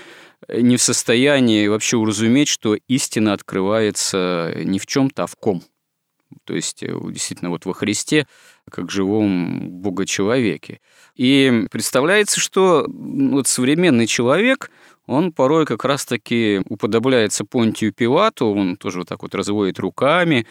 не 0.49 0.75
в 0.75 0.81
состоянии 0.81 1.67
вообще 1.67 1.95
уразуметь, 1.95 2.49
что 2.49 2.75
истина 2.89 3.31
открывается 3.31 4.53
не 4.57 4.77
в 4.77 4.85
чем-то, 4.85 5.23
а 5.23 5.27
в 5.27 5.37
ком. 5.37 5.63
То 6.45 6.55
есть 6.55 6.83
э, 6.83 6.93
действительно 7.11 7.49
вот 7.49 7.65
во 7.65 7.73
Христе 7.73 8.27
как 8.69 8.91
живом 8.91 9.69
Бога-человеке. 9.69 10.79
И 11.15 11.65
представляется, 11.71 12.39
что 12.39 12.85
вот 12.87 13.47
современный 13.47 14.07
человек, 14.07 14.71
он 15.09 15.31
порой 15.31 15.65
как 15.65 15.85
раз-таки 15.85 16.61
уподобляется 16.69 17.43
Понтию 17.43 17.91
Пилату, 17.91 18.45
он 18.45 18.77
тоже 18.77 18.99
вот 18.99 19.07
так 19.09 19.23
вот 19.23 19.33
разводит 19.33 19.79
руками, 19.79 20.45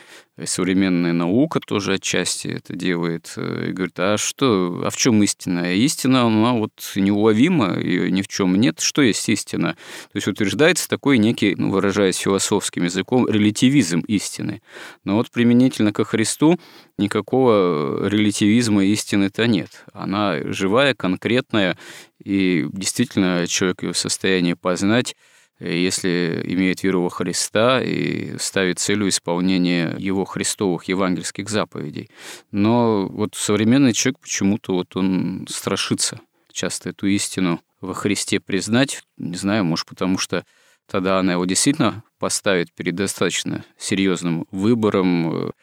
современная 0.45 1.13
наука 1.13 1.61
тоже 1.61 1.95
отчасти 1.95 2.49
это 2.49 2.75
делает, 2.75 3.33
и 3.37 3.71
говорит, 3.71 3.99
а 3.99 4.17
что, 4.19 4.83
а 4.85 4.91
в 4.91 4.97
чем 4.97 5.23
истина? 5.23 5.73
Истина, 5.75 6.23
она 6.23 6.55
вот 6.55 6.73
неуловима, 6.97 7.79
ее 7.79 8.11
ни 8.11 8.23
в 8.23 8.29
чем 8.29 8.57
нет. 8.57 8.81
Что 8.81 9.03
есть 9.03 9.29
истина? 9.29 9.77
То 10.13 10.17
есть 10.17 10.27
утверждается 10.27 10.89
такой 10.89 11.19
некий, 11.19 11.55
ну, 11.57 11.71
выражаясь 11.71 12.17
философским 12.17 12.85
языком, 12.85 13.29
релятивизм 13.29 14.01
истины. 14.01 14.61
Но 15.05 15.15
вот 15.17 15.31
применительно 15.31 15.93
ко 15.93 16.05
Христу 16.05 16.59
никакого 16.99 18.09
релятивизма 18.09 18.85
истины-то 18.85 19.47
нет. 19.47 19.85
Она 19.93 20.39
живая, 20.45 20.95
конкретная, 20.95 21.79
и 22.29 22.67
действительно 22.73 23.47
человек 23.47 23.83
в 23.83 23.95
состоянии 23.95 24.53
познать, 24.53 25.17
если 25.61 26.43
имеет 26.45 26.83
веру 26.83 27.05
во 27.05 27.09
Христа 27.09 27.81
и 27.83 28.37
ставит 28.37 28.79
целью 28.79 29.09
исполнения 29.09 29.97
его 29.99 30.27
христовых 30.27 30.85
евангельских 30.85 31.49
заповедей. 31.49 32.11
Но 32.51 33.09
вот 33.09 33.35
современный 33.35 33.95
человек 33.95 34.21
почему-то 34.21 34.75
вот 34.75 34.95
он 34.95 35.47
страшится 35.49 36.21
часто 36.53 36.91
эту 36.91 37.07
истину 37.07 37.63
во 37.81 37.95
Христе 37.95 38.41
признать. 38.41 39.03
Не 39.17 39.37
знаю, 39.37 39.65
может, 39.65 39.87
потому 39.87 40.19
что 40.19 40.45
тогда 40.87 41.19
она 41.21 41.33
его 41.33 41.47
действительно 41.47 42.05
поставит 42.19 42.71
перед 42.75 42.95
достаточно 42.95 43.65
серьезным 43.79 44.47
выбором, 44.51 45.55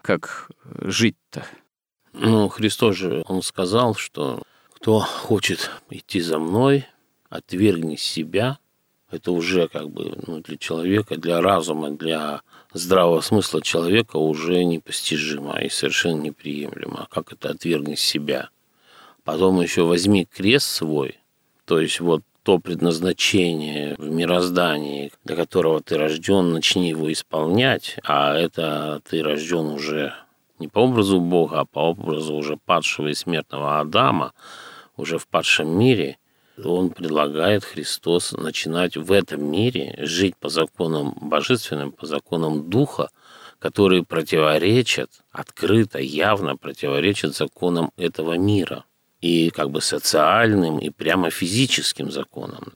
как 0.00 0.50
жить-то. 0.80 1.46
Ну, 2.14 2.48
Христос 2.48 2.96
же, 2.96 3.22
он 3.26 3.42
сказал, 3.42 3.94
что 3.94 4.42
кто 4.86 5.00
хочет 5.00 5.72
идти 5.90 6.20
за 6.20 6.38
мной, 6.38 6.86
отвергни 7.28 7.96
себя. 7.96 8.60
Это 9.10 9.32
уже 9.32 9.66
как 9.66 9.90
бы 9.90 10.16
ну, 10.28 10.40
для 10.42 10.56
человека, 10.56 11.16
для 11.16 11.40
разума, 11.40 11.90
для 11.90 12.42
здравого 12.72 13.20
смысла 13.20 13.60
человека 13.62 14.16
уже 14.16 14.62
непостижимо 14.62 15.58
и 15.58 15.70
совершенно 15.70 16.20
неприемлемо. 16.20 17.08
Как 17.10 17.32
это 17.32 17.50
отвергни 17.50 17.96
себя? 17.96 18.50
Потом 19.24 19.60
еще 19.60 19.82
возьми 19.82 20.24
крест 20.24 20.68
свой, 20.68 21.18
то 21.64 21.80
есть 21.80 21.98
вот 21.98 22.22
то 22.44 22.60
предназначение 22.60 23.96
в 23.98 24.08
мироздании, 24.08 25.10
для 25.24 25.34
которого 25.34 25.82
ты 25.82 25.98
рожден, 25.98 26.52
начни 26.52 26.90
его 26.90 27.12
исполнять, 27.12 27.96
а 28.04 28.36
это 28.36 29.02
ты 29.10 29.20
рожден 29.20 29.66
уже 29.66 30.14
не 30.60 30.68
по 30.68 30.78
образу 30.78 31.20
Бога, 31.20 31.58
а 31.58 31.64
по 31.64 31.80
образу 31.80 32.34
уже 32.36 32.56
падшего 32.56 33.08
и 33.08 33.14
смертного 33.14 33.80
Адама, 33.80 34.32
уже 34.96 35.18
в 35.18 35.26
падшем 35.26 35.78
мире, 35.78 36.18
он 36.62 36.90
предлагает 36.90 37.64
Христос 37.64 38.32
начинать 38.32 38.96
в 38.96 39.12
этом 39.12 39.44
мире 39.44 39.94
жить 39.98 40.36
по 40.36 40.48
законам 40.48 41.14
божественным, 41.20 41.92
по 41.92 42.06
законам 42.06 42.70
Духа, 42.70 43.10
которые 43.58 44.04
противоречат, 44.04 45.10
открыто, 45.30 45.98
явно 45.98 46.56
противоречат 46.56 47.34
законам 47.34 47.92
этого 47.96 48.38
мира– 48.38 48.84
и 49.20 49.50
как 49.50 49.70
бы 49.70 49.80
социальным, 49.80 50.78
и 50.78 50.90
прямо 50.90 51.30
физическим 51.30 52.10
законам. 52.10 52.72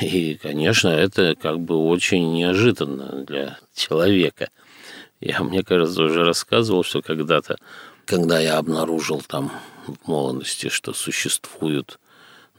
И, 0.00 0.34
конечно, 0.34 0.88
это 0.88 1.34
как 1.34 1.60
бы 1.60 1.76
очень 1.76 2.32
неожиданно 2.32 3.24
для 3.24 3.58
человека. 3.74 4.48
Я, 5.20 5.42
мне 5.42 5.62
кажется, 5.62 6.02
уже 6.02 6.24
рассказывал, 6.24 6.82
что 6.82 7.02
когда-то, 7.02 7.58
когда 8.12 8.38
я 8.38 8.58
обнаружил 8.58 9.22
там 9.26 9.50
в 9.86 10.06
молодости, 10.06 10.68
что 10.68 10.92
существуют 10.92 11.98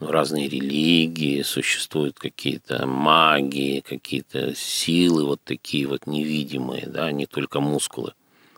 ну, 0.00 0.10
разные 0.10 0.48
религии, 0.48 1.42
существуют 1.42 2.18
какие-то 2.18 2.86
магии, 2.86 3.78
какие-то 3.78 4.52
силы 4.56 5.24
вот 5.24 5.40
такие 5.44 5.86
вот 5.86 6.08
невидимые, 6.08 6.86
да, 6.88 7.12
не 7.12 7.26
только 7.26 7.60
мускулы, 7.60 8.14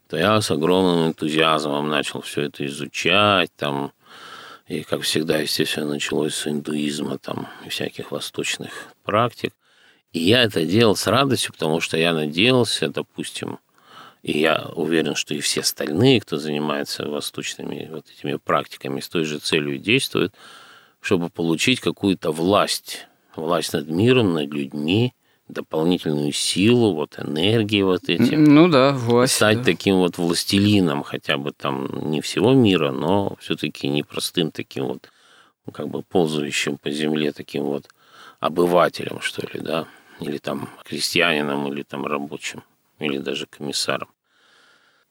то 0.08 0.16
я 0.16 0.40
с 0.40 0.50
огромным 0.50 1.08
энтузиазмом 1.08 1.86
начал 1.90 2.22
все 2.22 2.44
это 2.44 2.64
изучать, 2.64 3.50
там 3.58 3.92
и, 4.66 4.82
как 4.82 5.02
всегда, 5.02 5.36
естественно, 5.36 5.90
началось 5.90 6.34
с 6.34 6.46
индуизма 6.46 7.18
там, 7.18 7.46
и 7.66 7.68
всяких 7.68 8.10
восточных 8.10 8.72
практик. 9.04 9.52
И 10.12 10.20
я 10.20 10.44
это 10.44 10.64
делал 10.64 10.96
с 10.96 11.06
радостью, 11.06 11.52
потому 11.52 11.82
что 11.82 11.98
я 11.98 12.14
надеялся, 12.14 12.88
допустим, 12.88 13.58
и 14.22 14.38
я 14.38 14.70
уверен, 14.74 15.14
что 15.14 15.34
и 15.34 15.40
все 15.40 15.60
остальные, 15.60 16.20
кто 16.20 16.36
занимается 16.36 17.08
восточными 17.08 17.88
вот 17.92 18.06
этими 18.10 18.36
практиками, 18.36 19.00
с 19.00 19.08
той 19.08 19.24
же 19.24 19.38
целью 19.38 19.78
действуют, 19.78 20.34
чтобы 21.00 21.28
получить 21.28 21.80
какую-то 21.80 22.32
власть, 22.32 23.06
власть 23.36 23.72
над 23.72 23.88
миром, 23.88 24.34
над 24.34 24.52
людьми, 24.52 25.12
дополнительную 25.48 26.32
силу, 26.32 26.94
вот 26.94 27.18
энергии 27.18 27.82
вот 27.82 28.08
этим. 28.08 28.44
Ну 28.44 28.68
да, 28.68 28.92
власть. 28.92 29.34
Стать 29.34 29.58
да. 29.58 29.64
таким 29.64 29.96
вот 29.96 30.18
властелином 30.18 31.02
хотя 31.02 31.36
бы 31.36 31.52
там 31.52 32.10
не 32.10 32.20
всего 32.20 32.52
мира, 32.52 32.90
но 32.90 33.36
все-таки 33.40 33.88
непростым 33.88 34.50
таким 34.50 34.86
вот, 34.86 35.08
ну, 35.64 35.72
как 35.72 35.88
бы 35.88 36.02
ползающим 36.02 36.78
по 36.78 36.90
земле 36.90 37.32
таким 37.32 37.64
вот 37.64 37.88
обывателем, 38.40 39.20
что 39.20 39.46
ли, 39.46 39.60
да, 39.60 39.86
или 40.20 40.38
там 40.38 40.68
крестьянином, 40.84 41.72
или 41.72 41.82
там 41.82 42.06
рабочим, 42.06 42.62
или 42.98 43.18
даже 43.18 43.46
комиссаром. 43.46 44.08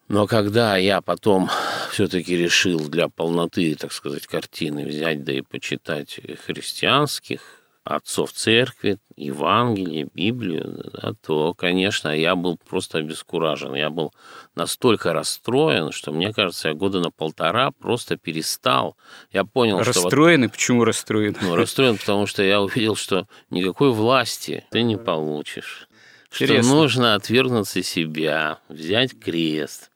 Но 0.07 0.27
когда 0.27 0.77
я 0.77 1.01
потом 1.01 1.49
все-таки 1.91 2.37
решил 2.37 2.89
для 2.89 3.09
полноты, 3.09 3.75
так 3.75 3.91
сказать, 3.91 4.27
картины 4.27 4.85
взять, 4.85 5.23
да 5.23 5.33
и 5.33 5.41
почитать 5.41 6.19
христианских 6.45 7.41
отцов 7.83 8.31
церкви, 8.33 8.97
Евангелие, 9.15 10.09
Библию, 10.13 10.91
да, 10.93 11.13
то, 11.25 11.53
конечно, 11.53 12.09
я 12.09 12.35
был 12.35 12.57
просто 12.57 12.97
обескуражен. 12.97 13.75
Я 13.75 13.89
был 13.89 14.13
настолько 14.55 15.13
расстроен, 15.13 15.91
что, 15.91 16.11
мне 16.11 16.33
кажется, 16.33 16.69
я 16.69 16.73
года 16.73 16.99
на 16.99 17.11
полтора 17.11 17.71
просто 17.71 18.17
перестал. 18.17 18.97
Я 19.31 19.45
понял, 19.45 19.77
расстроен, 19.77 19.93
что... 19.93 20.03
Расстроен? 20.03 20.41
Вот, 20.41 20.51
почему 20.51 20.83
расстроен? 20.83 21.37
Ну, 21.41 21.55
расстроен, 21.55 21.97
потому 21.97 22.25
что 22.25 22.43
я 22.43 22.59
увидел, 22.59 22.95
что 22.95 23.27
никакой 23.51 23.91
власти 23.91 24.65
ты 24.71 24.81
не 24.81 24.97
получишь. 24.97 25.87
Интересно. 26.35 26.63
Что 26.63 26.75
нужно 26.75 27.15
отвергнуться 27.15 27.83
себя, 27.83 28.59
взять 28.69 29.17
крест. 29.19 29.89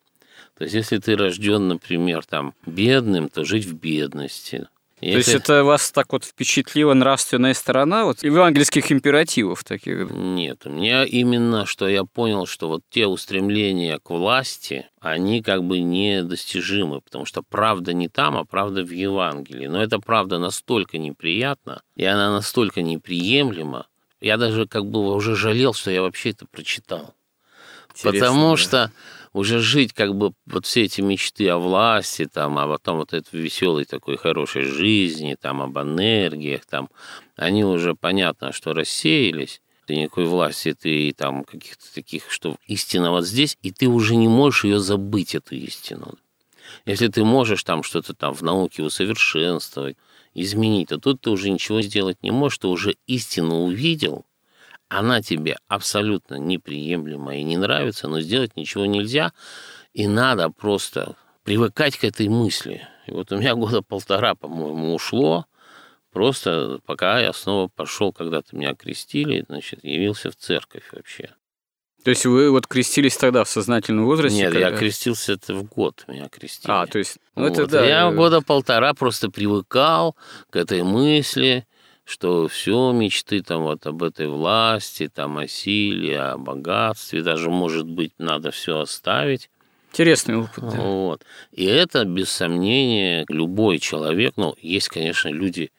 То 0.56 0.64
есть, 0.64 0.74
если 0.74 0.98
ты 0.98 1.16
рожден, 1.16 1.68
например, 1.68 2.24
там, 2.24 2.54
бедным, 2.66 3.28
то 3.28 3.44
жить 3.44 3.64
в 3.64 3.74
бедности. 3.74 4.68
И 5.00 5.12
То 5.12 5.18
есть 5.18 5.30
это 5.30 5.64
вас 5.64 5.90
так 5.92 6.12
вот 6.12 6.24
впечатлила 6.24 6.92
нравственная 6.92 7.54
сторона 7.54 8.04
вот 8.04 8.22
евангельских 8.22 8.92
императивов 8.92 9.64
таких? 9.64 10.10
Нет, 10.10 10.66
мне 10.66 11.06
именно, 11.06 11.64
что 11.64 11.88
я 11.88 12.04
понял, 12.04 12.44
что 12.44 12.68
вот 12.68 12.82
те 12.90 13.06
устремления 13.06 13.98
к 13.98 14.10
власти, 14.10 14.86
они 15.00 15.42
как 15.42 15.64
бы 15.64 15.80
недостижимы, 15.80 17.00
потому 17.00 17.24
что 17.24 17.42
правда 17.42 17.94
не 17.94 18.08
там, 18.08 18.36
а 18.36 18.44
правда 18.44 18.84
в 18.84 18.90
Евангелии. 18.90 19.68
Но 19.68 19.82
эта 19.82 19.98
правда 19.98 20.38
настолько 20.38 20.98
неприятна, 20.98 21.80
и 21.96 22.04
она 22.04 22.30
настолько 22.30 22.82
неприемлема, 22.82 23.86
я 24.20 24.36
даже 24.36 24.66
как 24.66 24.86
бы 24.86 25.14
уже 25.14 25.36
жалел, 25.36 25.74
что 25.74 25.90
я 25.90 26.02
вообще 26.02 26.30
это 26.30 26.46
прочитал. 26.46 27.14
Интересно, 27.90 28.12
потому 28.12 28.50
да. 28.50 28.56
что 28.56 28.92
уже 29.32 29.60
жить 29.60 29.92
как 29.92 30.14
бы 30.14 30.32
вот 30.46 30.66
все 30.66 30.84
эти 30.84 31.00
мечты 31.00 31.48
о 31.48 31.58
власти, 31.58 32.26
там, 32.26 32.58
а 32.58 32.66
потом 32.66 32.98
вот 32.98 33.12
этой 33.12 33.40
веселой 33.40 33.84
такой 33.84 34.16
хорошей 34.16 34.64
жизни, 34.64 35.36
там, 35.40 35.62
об 35.62 35.78
энергиях, 35.78 36.66
там, 36.66 36.88
они 37.36 37.64
уже 37.64 37.94
понятно, 37.94 38.52
что 38.52 38.72
рассеялись, 38.72 39.60
ты 39.86 39.96
никакой 39.96 40.24
власти, 40.26 40.74
ты 40.74 41.12
там 41.16 41.44
каких-то 41.44 41.84
таких, 41.94 42.30
что 42.30 42.56
истина 42.66 43.10
вот 43.10 43.26
здесь, 43.26 43.56
и 43.62 43.70
ты 43.70 43.88
уже 43.88 44.16
не 44.16 44.28
можешь 44.28 44.64
ее 44.64 44.80
забыть, 44.80 45.34
эту 45.34 45.54
истину. 45.54 46.14
Если 46.84 47.08
ты 47.08 47.24
можешь 47.24 47.64
там 47.64 47.82
что-то 47.82 48.14
там 48.14 48.34
в 48.34 48.42
науке 48.42 48.82
усовершенствовать, 48.82 49.96
изменить, 50.34 50.88
то 50.88 50.98
тут 50.98 51.20
ты 51.22 51.30
уже 51.30 51.50
ничего 51.50 51.82
сделать 51.82 52.22
не 52.22 52.30
можешь, 52.30 52.58
ты 52.58 52.68
уже 52.68 52.96
истину 53.06 53.64
увидел, 53.64 54.26
она 54.88 55.22
тебе 55.22 55.56
абсолютно 55.68 56.34
неприемлема 56.34 57.36
и 57.36 57.44
не 57.44 57.56
нравится, 57.56 58.08
но 58.08 58.20
сделать 58.20 58.56
ничего 58.56 58.86
нельзя, 58.86 59.32
и 59.92 60.06
надо 60.06 60.50
просто 60.50 61.16
привыкать 61.44 61.96
к 61.96 62.04
этой 62.04 62.28
мысли. 62.28 62.86
И 63.06 63.12
вот 63.12 63.32
у 63.32 63.36
меня 63.36 63.54
года 63.54 63.82
полтора, 63.82 64.34
по-моему, 64.34 64.94
ушло, 64.94 65.46
просто 66.12 66.80
пока 66.86 67.20
я 67.20 67.32
снова 67.32 67.68
пошел, 67.68 68.12
когда-то 68.12 68.56
меня 68.56 68.74
крестили, 68.74 69.44
значит, 69.48 69.84
явился 69.84 70.30
в 70.30 70.36
церковь 70.36 70.88
вообще. 70.92 71.34
То 72.04 72.10
есть 72.10 72.24
вы 72.24 72.50
вот 72.50 72.66
крестились 72.66 73.16
тогда 73.16 73.44
в 73.44 73.48
сознательном 73.48 74.06
возрасте? 74.06 74.38
Нет, 74.38 74.52
когда... 74.52 74.70
я 74.70 74.76
крестился 74.76 75.34
это 75.34 75.54
в 75.54 75.64
год, 75.64 76.04
меня 76.08 76.28
крестили. 76.28 76.72
А, 76.72 76.86
то 76.86 76.98
есть... 76.98 77.18
Ну, 77.36 77.48
вот. 77.48 77.58
это 77.58 77.66
да. 77.66 77.84
Я 77.84 78.10
года 78.10 78.40
полтора 78.40 78.94
просто 78.94 79.30
привыкал 79.30 80.16
к 80.50 80.56
этой 80.56 80.82
мысли, 80.82 81.66
что 82.04 82.48
все 82.48 82.92
мечты 82.92 83.42
там 83.42 83.62
вот 83.62 83.86
об 83.86 84.02
этой 84.02 84.28
власти, 84.28 85.10
там 85.12 85.38
о 85.38 85.46
силе, 85.46 86.18
о 86.18 86.38
богатстве, 86.38 87.22
даже, 87.22 87.50
может 87.50 87.86
быть, 87.86 88.12
надо 88.18 88.50
все 88.50 88.80
оставить. 88.80 89.50
Интересный 89.92 90.36
опыт. 90.36 90.64
Да. 90.64 90.76
Вот. 90.80 91.24
И 91.52 91.64
это, 91.64 92.04
без 92.04 92.30
сомнения, 92.30 93.24
любой 93.28 93.78
человек, 93.78 94.34
ну, 94.36 94.54
есть, 94.60 94.88
конечно, 94.88 95.28
люди, 95.28 95.70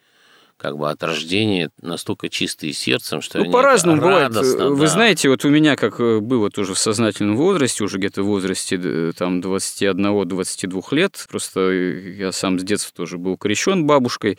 как 0.61 0.77
бы 0.77 0.91
от 0.91 1.01
рождения 1.01 1.71
настолько 1.81 2.29
чистые 2.29 2.73
сердцем, 2.73 3.21
что 3.21 3.39
ну, 3.39 3.49
по-разному 3.49 3.99
бывает. 3.99 4.31
Вы 4.31 4.79
да. 4.79 4.87
знаете, 4.87 5.27
вот 5.27 5.43
у 5.43 5.49
меня, 5.49 5.75
как 5.75 5.99
э, 5.99 6.19
было 6.19 6.51
тоже 6.51 6.75
в 6.75 6.77
сознательном 6.77 7.35
возрасте, 7.35 7.83
уже 7.83 7.97
где-то 7.97 8.21
в 8.21 8.27
возрасте 8.27 8.79
э, 8.81 9.11
там 9.17 9.39
21-22 9.39 10.83
лет, 10.91 11.25
просто 11.29 11.71
я 11.71 12.31
сам 12.31 12.59
с 12.59 12.63
детства 12.63 12.95
тоже 12.95 13.17
был 13.17 13.37
крещен 13.37 13.87
бабушкой 13.87 14.37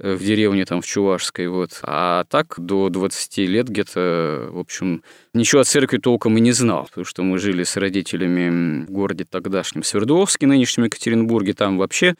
э, 0.00 0.14
в 0.14 0.24
деревне 0.24 0.64
там 0.64 0.82
в 0.82 0.86
Чувашской, 0.86 1.46
вот. 1.46 1.78
А 1.84 2.24
так 2.24 2.54
до 2.58 2.88
20 2.88 3.38
лет 3.38 3.68
где-то, 3.68 4.48
в 4.50 4.58
общем, 4.58 5.04
ничего 5.32 5.60
о 5.60 5.64
церкви 5.64 5.98
толком 5.98 6.36
и 6.38 6.40
не 6.40 6.50
знал, 6.50 6.86
потому 6.86 7.04
что 7.04 7.22
мы 7.22 7.38
жили 7.38 7.62
с 7.62 7.76
родителями 7.76 8.84
в 8.84 8.90
городе 8.90 9.24
тогдашнем 9.24 9.84
Свердловске, 9.84 10.48
нынешнем 10.48 10.86
Екатеринбурге, 10.86 11.54
там 11.54 11.78
вообще 11.78 12.16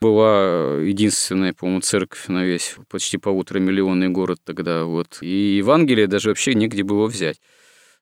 была 0.00 0.80
единственная, 0.80 1.52
по-моему, 1.52 1.80
церковь 1.80 2.28
на 2.28 2.44
весь 2.44 2.76
почти 2.88 3.16
полутора 3.16 3.58
миллионный 3.58 4.08
город 4.08 4.38
тогда. 4.44 4.84
Вот. 4.84 5.18
И 5.22 5.56
Евангелие 5.56 6.06
даже 6.06 6.28
вообще 6.28 6.54
негде 6.54 6.82
было 6.82 7.06
взять. 7.06 7.40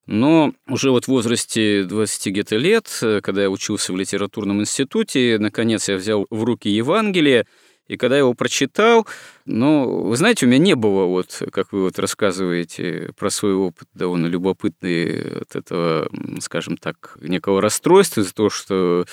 Но 0.06 0.52
уже 0.68 0.90
вот 0.90 1.04
в 1.04 1.08
возрасте 1.08 1.84
20 1.84 2.32
где-то 2.32 2.56
лет, 2.56 2.90
когда 3.22 3.42
я 3.42 3.50
учился 3.50 3.92
в 3.92 3.96
литературном 3.96 4.60
институте, 4.60 5.38
наконец 5.38 5.88
я 5.88 5.96
взял 5.96 6.26
в 6.28 6.42
руки 6.42 6.68
Евангелие, 6.68 7.46
и 7.86 7.96
когда 7.96 8.16
я 8.16 8.20
его 8.20 8.34
прочитал, 8.34 9.06
Но, 9.44 10.02
вы 10.02 10.16
знаете, 10.16 10.46
у 10.46 10.48
меня 10.48 10.58
не 10.58 10.74
было, 10.74 11.04
вот, 11.04 11.42
как 11.50 11.72
вы 11.72 11.82
вот 11.82 11.98
рассказываете 11.98 13.10
про 13.18 13.30
свой 13.30 13.54
опыт, 13.54 13.88
довольно 13.94 14.26
любопытный 14.26 15.40
от 15.40 15.56
этого, 15.56 16.08
скажем 16.40 16.76
так, 16.76 17.16
некого 17.20 17.60
расстройства 17.60 18.20
из-за 18.20 18.34
того, 18.34 18.50
что 18.50 19.04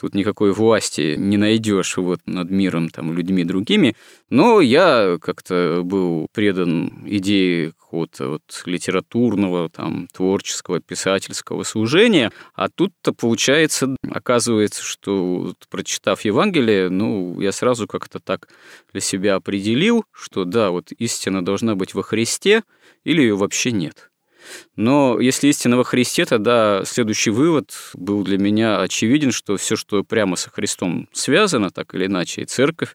тут 0.00 0.14
никакой 0.14 0.52
власти 0.52 1.14
не 1.16 1.36
найдешь 1.36 1.96
вот 1.96 2.20
над 2.26 2.50
миром, 2.50 2.88
там, 2.88 3.12
людьми 3.12 3.44
другими. 3.44 3.94
Но 4.30 4.60
я 4.60 5.18
как-то 5.20 5.82
был 5.84 6.26
предан 6.32 7.04
идее 7.06 7.72
какого-то 7.72 8.28
вот 8.28 8.62
литературного, 8.66 9.70
там, 9.70 10.08
творческого, 10.12 10.80
писательского 10.80 11.62
служения. 11.62 12.30
А 12.54 12.68
тут-то 12.68 13.12
получается, 13.12 13.96
оказывается, 14.10 14.82
что 14.82 15.38
вот, 15.38 15.56
прочитав 15.70 16.20
Евангелие, 16.22 16.90
ну, 16.90 17.40
я 17.40 17.50
сразу 17.50 17.86
как-то 17.86 18.18
так 18.18 18.48
для 18.92 19.00
себя 19.00 19.36
определил, 19.36 19.67
что 20.12 20.44
да, 20.44 20.70
вот 20.70 20.92
истина 20.92 21.44
должна 21.44 21.74
быть 21.74 21.94
во 21.94 22.02
Христе 22.02 22.62
или 23.04 23.22
ее 23.22 23.36
вообще 23.36 23.72
нет. 23.72 24.10
Но 24.76 25.20
если 25.20 25.48
истина 25.48 25.76
во 25.76 25.84
Христе, 25.84 26.24
тогда 26.24 26.82
следующий 26.84 27.30
вывод 27.30 27.74
был 27.94 28.22
для 28.22 28.38
меня 28.38 28.80
очевиден, 28.80 29.32
что 29.32 29.56
все, 29.56 29.76
что 29.76 30.04
прямо 30.04 30.36
со 30.36 30.50
Христом 30.50 31.08
связано, 31.12 31.70
так 31.70 31.94
или 31.94 32.06
иначе, 32.06 32.42
и 32.42 32.46
церковь, 32.46 32.94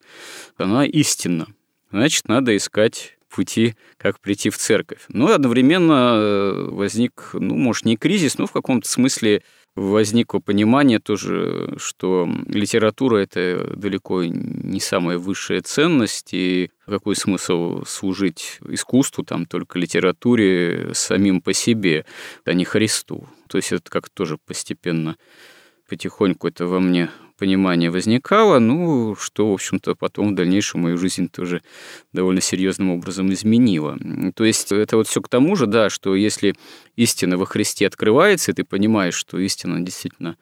она 0.58 0.86
истинна. 0.86 1.48
Значит, 1.92 2.28
надо 2.28 2.56
искать 2.56 3.18
пути, 3.34 3.76
как 3.98 4.20
прийти 4.20 4.50
в 4.50 4.58
церковь. 4.58 5.02
Но 5.10 5.28
одновременно 5.34 6.14
э, 6.16 6.68
возник, 6.72 7.30
ну, 7.34 7.56
может, 7.56 7.86
не 7.86 7.98
кризис, 7.98 8.38
но 8.38 8.46
в 8.46 8.52
каком-то 8.52 8.88
смысле 8.88 9.44
возникло 9.76 10.40
понимание 10.40 11.00
тоже, 11.00 11.76
что 11.78 12.30
литература– 12.48 13.18
это 13.20 13.74
далеко 13.76 14.24
не 14.24 14.80
самая 14.80 15.18
высшая 15.18 15.62
ценность, 15.62 16.34
и 16.34 16.70
какой 16.86 17.16
смысл 17.16 17.84
служить 17.86 18.60
искусству, 18.68 19.24
там, 19.24 19.46
только 19.46 19.80
литературе 19.80 20.92
самим 20.94 21.42
по 21.42 21.54
себе, 21.54 22.06
а 22.46 22.54
не 22.54 22.66
Христу. 22.66 23.28
То 23.48 23.58
есть 23.58 23.72
это 23.72 23.90
как 23.90 24.10
тоже 24.10 24.38
постепенно 24.38 25.18
потихоньку 25.88 26.48
это 26.48 26.66
во 26.66 26.80
мне 26.80 27.10
понимание 27.38 27.90
возникало, 27.90 28.60
ну, 28.60 29.16
что, 29.16 29.50
в 29.50 29.54
общем-то, 29.54 29.96
потом 29.96 30.32
в 30.32 30.36
дальнейшем 30.36 30.82
мою 30.82 30.98
жизнь 30.98 31.30
тоже 31.30 31.62
довольно 32.12 32.42
серьезным 32.42 32.92
образом 32.92 33.32
изменило. 33.34 33.98
То 34.36 34.44
есть 34.44 34.72
это 34.72 34.98
вот 34.98 35.08
все 35.08 35.22
к 35.22 35.30
тому 35.30 35.56
же, 35.56 35.68
да, 35.68 35.90
что 35.90 36.16
если 36.16 36.56
истина 36.96 37.38
во 37.38 37.46
Христе 37.46 37.88
открывается, 37.88 38.52
и 38.52 38.54
ты 38.54 38.64
понимаешь, 38.64 39.16
что 39.16 39.38
истина 39.40 39.82
действительно 39.82 40.38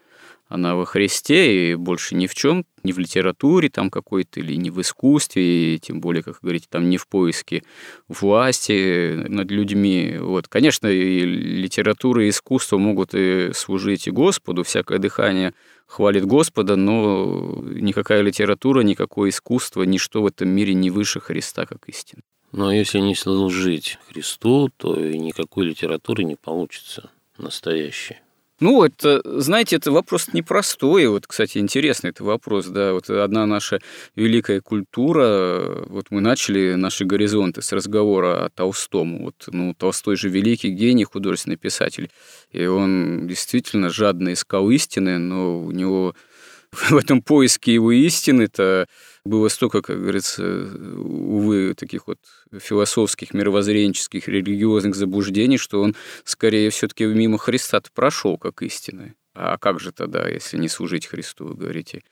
она 0.51 0.75
во 0.75 0.85
Христе 0.85 1.71
и 1.71 1.75
больше 1.75 2.13
ни 2.13 2.27
в 2.27 2.35
чем, 2.35 2.65
ни 2.83 2.91
в 2.91 2.99
литературе 2.99 3.69
там 3.69 3.89
какой-то 3.89 4.41
или 4.41 4.55
не 4.55 4.69
в 4.69 4.81
искусстве, 4.81 5.75
и 5.75 5.79
тем 5.79 6.01
более, 6.01 6.23
как 6.23 6.39
говорите, 6.41 6.67
там 6.69 6.89
не 6.89 6.97
в 6.97 7.07
поиске 7.07 7.63
власти 8.09 9.13
над 9.29 9.49
людьми. 9.49 10.17
Вот, 10.19 10.49
конечно, 10.49 10.87
и 10.87 11.21
литература 11.21 12.25
и 12.25 12.29
искусство 12.29 12.77
могут 12.77 13.13
и 13.13 13.51
служить 13.53 14.07
и 14.07 14.11
Господу, 14.11 14.63
всякое 14.63 14.99
дыхание 14.99 15.53
хвалит 15.91 16.25
Господа, 16.25 16.77
но 16.77 17.61
никакая 17.63 18.21
литература, 18.21 18.81
никакое 18.81 19.29
искусство, 19.29 19.83
ничто 19.83 20.21
в 20.21 20.25
этом 20.25 20.47
мире 20.47 20.73
не 20.73 20.89
выше 20.89 21.19
Христа, 21.19 21.65
как 21.65 21.89
истина. 21.89 22.21
Но 22.53 22.71
если 22.71 22.99
не 22.99 23.13
служить 23.13 23.99
Христу, 24.07 24.69
то 24.77 24.95
и 24.97 25.17
никакой 25.17 25.65
литературы 25.65 26.23
не 26.23 26.35
получится 26.35 27.09
настоящей. 27.37 28.17
Ну, 28.61 28.83
это, 28.83 29.23
знаете, 29.41 29.77
это 29.77 29.91
вопрос 29.91 30.33
непростой. 30.33 31.07
Вот, 31.07 31.25
кстати, 31.25 31.57
интересный 31.57 32.11
это 32.11 32.23
вопрос, 32.23 32.67
да. 32.67 32.93
Вот 32.93 33.09
одна 33.09 33.47
наша 33.47 33.79
великая 34.15 34.61
культура, 34.61 35.83
вот 35.87 36.11
мы 36.11 36.21
начали 36.21 36.75
наши 36.75 37.03
горизонты 37.03 37.63
с 37.63 37.71
разговора 37.71 38.45
о 38.45 38.49
Толстом. 38.49 39.23
Вот, 39.23 39.47
ну, 39.47 39.73
Толстой 39.73 40.15
же 40.15 40.29
великий 40.29 40.69
гений, 40.69 41.05
художественный 41.05 41.57
писатель. 41.57 42.11
И 42.51 42.63
он 42.67 43.27
действительно 43.27 43.89
жадно 43.89 44.33
искал 44.33 44.69
истины, 44.69 45.17
но 45.17 45.59
у 45.59 45.71
него 45.71 46.13
в 46.71 46.95
этом 46.95 47.23
поиске 47.23 47.73
его 47.73 47.91
истины-то 47.91 48.87
было 49.23 49.47
столько, 49.49 49.81
как 49.81 49.99
говорится, 49.99 50.43
увы, 50.43 51.75
таких 51.75 52.07
вот 52.07 52.19
философских, 52.59 53.33
мировоззренческих, 53.33 54.27
религиозных 54.27 54.95
заблуждений, 54.95 55.57
что 55.57 55.81
он 55.81 55.95
скорее 56.23 56.69
все-таки 56.69 57.05
мимо 57.05 57.37
Христа 57.37 57.81
прошел 57.93 58.37
как 58.37 58.61
истины. 58.63 59.15
А 59.33 59.57
как 59.57 59.79
же 59.79 59.91
тогда, 59.91 60.27
если 60.27 60.57
не 60.57 60.67
служить 60.67 61.05
Христу, 61.05 61.45
вы 61.45 61.55
говорите? 61.55 62.03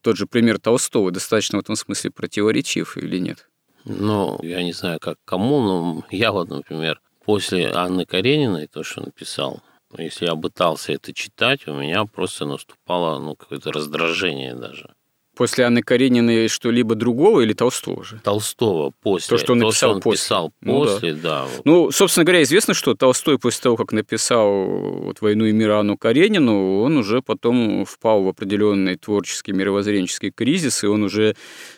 Тот 0.00 0.16
же 0.16 0.26
пример 0.26 0.60
Толстого 0.60 1.10
достаточно 1.10 1.58
в 1.58 1.62
этом 1.62 1.74
смысле 1.74 2.10
противоречив 2.10 2.96
или 2.96 3.18
нет? 3.18 3.48
Ну, 3.84 4.38
я 4.42 4.62
не 4.62 4.72
знаю, 4.72 4.98
как 5.00 5.16
кому, 5.24 5.62
но 5.62 6.04
я 6.10 6.30
вот, 6.30 6.50
например, 6.50 7.00
после 7.24 7.70
Анны 7.72 8.04
Карениной, 8.04 8.68
то, 8.68 8.82
что 8.84 9.00
написал, 9.00 9.62
если 9.96 10.26
я 10.26 10.36
пытался 10.36 10.92
это 10.92 11.12
читать, 11.14 11.66
у 11.66 11.74
меня 11.74 12.04
просто 12.04 12.44
наступало 12.44 13.18
ну, 13.18 13.34
какое-то 13.34 13.72
раздражение 13.72 14.54
даже. 14.54 14.94
После 15.38 15.62
Анны 15.66 15.82
Карениной 15.82 16.48
что-либо 16.48 16.96
другого 16.96 17.42
или 17.42 17.52
Толстого 17.52 18.02
же? 18.02 18.20
Толстого 18.24 18.92
после. 19.00 19.36
То, 19.36 19.38
что 19.40 19.52
он 19.52 19.60
написал 19.60 19.70
то, 19.70 19.76
что 19.76 19.94
он 19.94 20.00
после. 20.00 20.20
писал 20.20 20.52
после, 20.60 21.14
ну, 21.14 21.20
да. 21.22 21.44
да. 21.44 21.48
Ну, 21.64 21.92
собственно 21.92 22.24
говоря, 22.24 22.42
известно, 22.42 22.74
что 22.74 22.96
Толстой 22.96 23.38
после 23.38 23.62
того, 23.62 23.76
как 23.76 23.92
написал 23.92 24.50
вот 24.50 25.20
«Войну 25.20 25.44
и 25.44 25.52
мир» 25.52 25.70
Анну 25.70 25.96
Каренину, 25.96 26.80
он 26.80 26.96
уже 26.96 27.22
потом 27.22 27.84
впал 27.84 28.24
в 28.24 28.28
определенный 28.28 28.96
творческий 28.96 29.52
мировоззренческий 29.52 30.32
кризис, 30.32 30.82
и 30.82 30.88
он 30.88 31.04
уже 31.04 31.36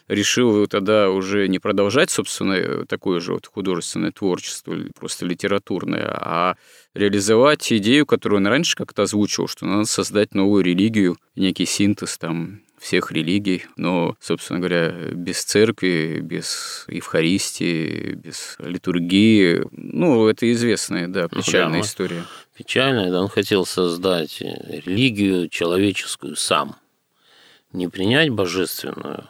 решил 0.08 0.66
тогда 0.66 1.10
уже 1.10 1.46
не 1.46 1.58
продолжать, 1.58 2.10
собственно, 2.10 2.86
такое 2.86 3.20
же 3.20 3.34
вот 3.34 3.46
художественное 3.46 4.10
творчество, 4.10 4.74
просто 4.98 5.26
литературное, 5.26 6.10
а 6.10 6.56
реализовать 6.94 7.70
идею, 7.74 8.06
которую 8.06 8.38
он 8.38 8.46
раньше 8.46 8.74
как-то 8.74 9.02
озвучил, 9.02 9.48
что 9.48 9.66
надо 9.66 9.84
создать 9.84 10.34
новую 10.34 10.64
религию, 10.64 11.18
некий 11.36 11.66
синтез 11.66 12.16
там 12.16 12.62
всех 12.80 13.12
религий, 13.12 13.66
но, 13.76 14.16
собственно 14.20 14.58
говоря, 14.58 14.90
без 15.12 15.44
церкви, 15.44 16.20
без 16.22 16.86
Евхаристии, 16.88 18.14
без 18.14 18.56
литургии, 18.58 19.62
ну, 19.72 20.26
это 20.28 20.50
известная, 20.50 21.06
да, 21.06 21.28
печальная 21.28 21.68
ну, 21.68 21.82
да, 21.82 21.86
история. 21.86 22.24
Печальная, 22.56 23.10
да, 23.10 23.20
он 23.20 23.28
хотел 23.28 23.66
создать 23.66 24.40
религию 24.40 25.48
человеческую 25.48 26.36
сам, 26.36 26.76
не 27.72 27.86
принять 27.88 28.30
божественную, 28.30 29.28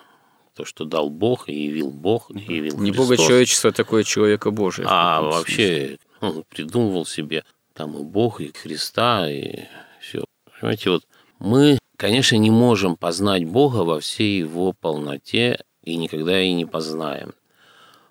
то, 0.55 0.65
что 0.65 0.85
дал 0.85 1.11
Бог 1.11 1.49
и 1.49 1.53
явил 1.53 1.91
Бог, 1.91 2.31
и 2.31 2.55
явил 2.55 2.79
Не 2.79 2.93
Бога 2.93 3.17
человечество, 3.17 3.71
а 3.71 3.73
такое 3.73 4.05
человека 4.05 4.51
Божие. 4.51 4.87
А 4.89 5.23
вообще 5.23 5.99
он 6.21 6.45
придумывал 6.49 7.05
себе 7.05 7.45
там 7.75 7.99
и 7.99 8.05
Бог, 8.05 8.41
и 8.41 8.53
Христа, 8.53 9.29
и 9.29 9.65
все. 10.01 10.25
Понимаете, 10.61 10.91
вот 10.91 11.05
мы 11.39 11.79
Конечно, 12.01 12.37
не 12.37 12.51
можем 12.51 12.97
познать 12.97 13.45
Бога 13.45 13.85
во 13.85 14.01
всей 14.01 14.39
Его 14.39 14.73
полноте 14.73 15.61
и 15.83 15.97
никогда 15.97 16.41
и 16.41 16.51
не 16.55 16.65
познаем. 16.65 17.35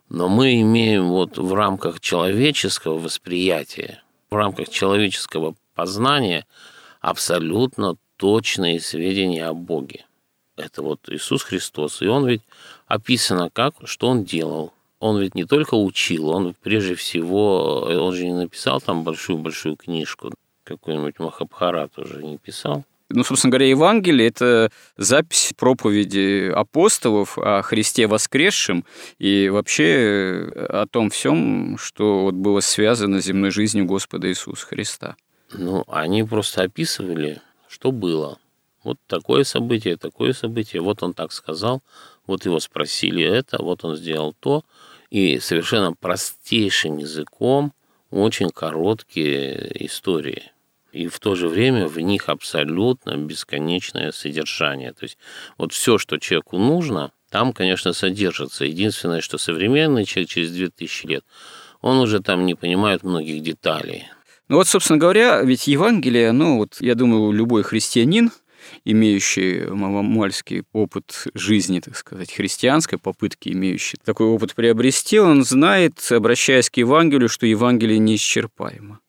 Но 0.09 0.29
мы 0.29 0.61
имеем 0.61 1.07
вот 1.07 1.39
в 1.39 1.55
рамках 1.55 1.99
человеческого 1.99 2.99
восприятия, 2.99 4.03
в 4.29 4.35
рамках 4.35 4.69
человеческого 4.69 5.55
познания 5.73 6.45
абсолютно 7.01 7.95
точные 8.17 8.79
сведения 8.79 9.47
о 9.47 9.55
Боге. 9.55 10.05
Это 10.55 10.83
вот 10.83 11.09
Иисус 11.09 11.41
Христос. 11.41 12.03
И 12.03 12.05
Он 12.05 12.27
ведь 12.27 12.43
описано 12.85 13.49
как, 13.51 13.73
что 13.85 14.09
Он 14.09 14.23
делал. 14.23 14.71
Он 14.99 15.17
ведь 15.19 15.33
не 15.33 15.45
только 15.45 15.73
учил, 15.73 16.29
он 16.29 16.53
прежде 16.61 16.93
всего, 16.93 17.87
он 17.89 18.13
же 18.13 18.25
не 18.25 18.33
написал 18.33 18.81
там 18.81 19.03
большую-большую 19.03 19.77
книжку, 19.77 20.31
какой-нибудь 20.63 21.17
Махабхарат 21.17 21.97
уже 21.97 22.23
не 22.23 22.37
писал. 22.37 22.83
Ну, 23.11 23.23
собственно 23.23 23.51
говоря, 23.51 23.67
Евангелие– 23.67 24.27
это 24.29 24.71
запись 24.95 25.53
проповеди 25.57 26.51
апостолов 26.55 27.39
о 27.39 27.63
Христе 27.63 28.05
воскресшем 28.05 28.85
и 29.17 29.49
вообще 29.49 30.47
о 30.55 30.85
том 30.85 31.09
всем, 31.09 31.77
что 31.79 32.21
вот 32.21 32.35
было 32.35 32.59
связано 32.59 33.19
с 33.19 33.25
земной 33.25 33.49
жизнью 33.49 33.85
Господа 33.85 34.29
Иисуса 34.29 34.67
Христа. 34.67 35.15
Ну, 35.53 35.83
они 35.87 36.23
просто 36.23 36.61
описывали, 36.61 37.41
что 37.67 37.91
было. 37.91 38.37
Вот 38.83 38.97
такое 39.07 39.43
событие, 39.43 39.97
такое 39.97 40.33
событие. 40.33 40.81
Вот 40.83 41.01
он 41.01 41.15
так 41.15 41.31
сказал, 41.31 41.81
вот 42.27 42.45
его 42.45 42.59
спросили 42.59 43.23
это, 43.23 43.61
вот 43.61 43.83
он 43.83 43.95
сделал 43.95 44.35
то. 44.39 44.63
И 45.09 45.39
совершенно 45.39 45.93
простейшим 45.93 46.97
языком 46.97 47.73
очень 48.11 48.49
короткие 48.49 49.85
истории– 49.85 50.51
и 50.91 51.07
в 51.07 51.19
то 51.19 51.35
же 51.35 51.47
время 51.47 51.87
в 51.87 51.99
них 51.99 52.29
абсолютно 52.29 53.15
бесконечное 53.17 54.11
содержание. 54.11 54.93
То 54.93 55.03
есть 55.03 55.17
вот 55.57 55.73
все, 55.73 55.97
что 55.97 56.17
человеку 56.17 56.57
нужно, 56.57 57.11
там, 57.29 57.53
конечно, 57.53 57.93
содержится. 57.93 58.65
Единственное, 58.65 59.21
что 59.21 59.37
современный 59.37 60.05
человек 60.05 60.29
через 60.29 60.51
2000 60.51 61.05
лет, 61.07 61.23
он 61.81 61.97
уже 61.97 62.19
там 62.19 62.45
не 62.45 62.55
понимает 62.55 63.03
многих 63.03 63.41
деталей. 63.41 64.05
Ну 64.47 64.57
вот, 64.57 64.67
собственно 64.67 64.99
говоря, 64.99 65.41
ведь 65.41 65.67
Евангелие, 65.67 66.31
ну 66.31 66.57
вот, 66.57 66.77
я 66.79 66.95
думаю, 66.95 67.31
любой 67.31 67.63
христианин 67.63 68.31
имеющий 68.83 69.65
маломальский 69.65 70.63
опыт 70.73 71.27
жизни, 71.33 71.79
так 71.79 71.95
сказать, 71.95 72.33
христианской 72.33 72.97
попытки, 72.97 73.49
имеющий 73.49 73.97
такой 74.03 74.27
опыт 74.27 74.55
приобрести, 74.55 75.19
он 75.19 75.43
знает, 75.43 76.11
обращаясь 76.11 76.69
к 76.69 76.77
Евангелию, 76.77 77.29
что 77.29 77.45
Евангелие 77.45 77.99
неисчерпаемо. 77.99 78.99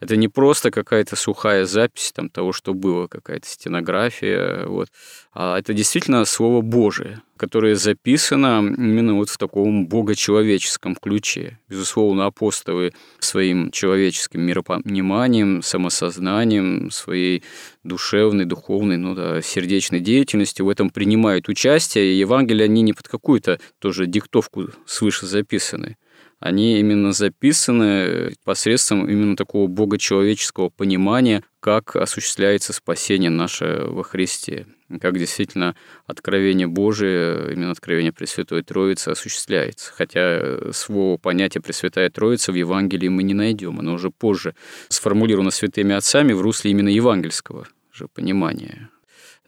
Это 0.00 0.16
не 0.16 0.28
просто 0.28 0.70
какая-то 0.70 1.16
сухая 1.16 1.64
запись 1.64 2.12
там, 2.14 2.28
того, 2.30 2.52
что 2.52 2.72
было, 2.72 3.08
какая-то 3.08 3.48
стенография, 3.48 4.66
вот, 4.66 4.88
а 5.32 5.58
это 5.58 5.74
действительно 5.74 6.24
Слово 6.24 6.60
Божие, 6.60 7.20
которое 7.36 7.74
записано 7.74 8.60
именно 8.60 9.14
вот 9.14 9.28
в 9.28 9.36
таком 9.36 9.88
богочеловеческом 9.88 10.94
ключе. 10.94 11.58
Безусловно, 11.68 12.26
апостолы 12.26 12.92
своим 13.18 13.72
человеческим 13.72 14.42
миропониманием, 14.42 15.62
самосознанием, 15.62 16.92
своей 16.92 17.42
душевной, 17.82 18.44
духовной, 18.44 18.98
ну 18.98 19.16
да, 19.16 19.42
сердечной 19.42 19.98
деятельностью 19.98 20.66
в 20.66 20.68
этом 20.68 20.90
принимают 20.90 21.48
участие, 21.48 22.12
и 22.12 22.18
Евангелие 22.18 22.66
они 22.66 22.82
не 22.82 22.92
под 22.92 23.08
какую-то 23.08 23.58
тоже 23.80 24.06
диктовку 24.06 24.68
свыше 24.86 25.26
записаны 25.26 25.96
они 26.40 26.78
именно 26.78 27.12
записаны 27.12 28.32
посредством 28.44 29.08
именно 29.08 29.36
такого 29.36 29.66
богочеловеческого 29.66 30.68
понимания, 30.68 31.42
как 31.60 31.96
осуществляется 31.96 32.72
спасение 32.72 33.30
наше 33.30 33.82
во 33.86 34.04
Христе, 34.04 34.66
как 35.00 35.18
действительно 35.18 35.74
откровение 36.06 36.68
Божие, 36.68 37.52
именно 37.52 37.72
откровение 37.72 38.12
Пресвятой 38.12 38.62
Троицы 38.62 39.08
осуществляется. 39.08 39.92
Хотя 39.92 40.72
своего 40.72 41.18
понятия 41.18 41.60
Пресвятая 41.60 42.08
Троица 42.08 42.52
в 42.52 42.54
Евангелии 42.54 43.08
мы 43.08 43.24
не 43.24 43.34
найдем, 43.34 43.80
оно 43.80 43.94
уже 43.94 44.10
позже 44.10 44.54
сформулировано 44.88 45.50
святыми 45.50 45.94
отцами 45.94 46.32
в 46.32 46.40
русле 46.40 46.70
именно 46.70 46.88
евангельского 46.88 47.66
же 47.92 48.06
понимания. 48.06 48.90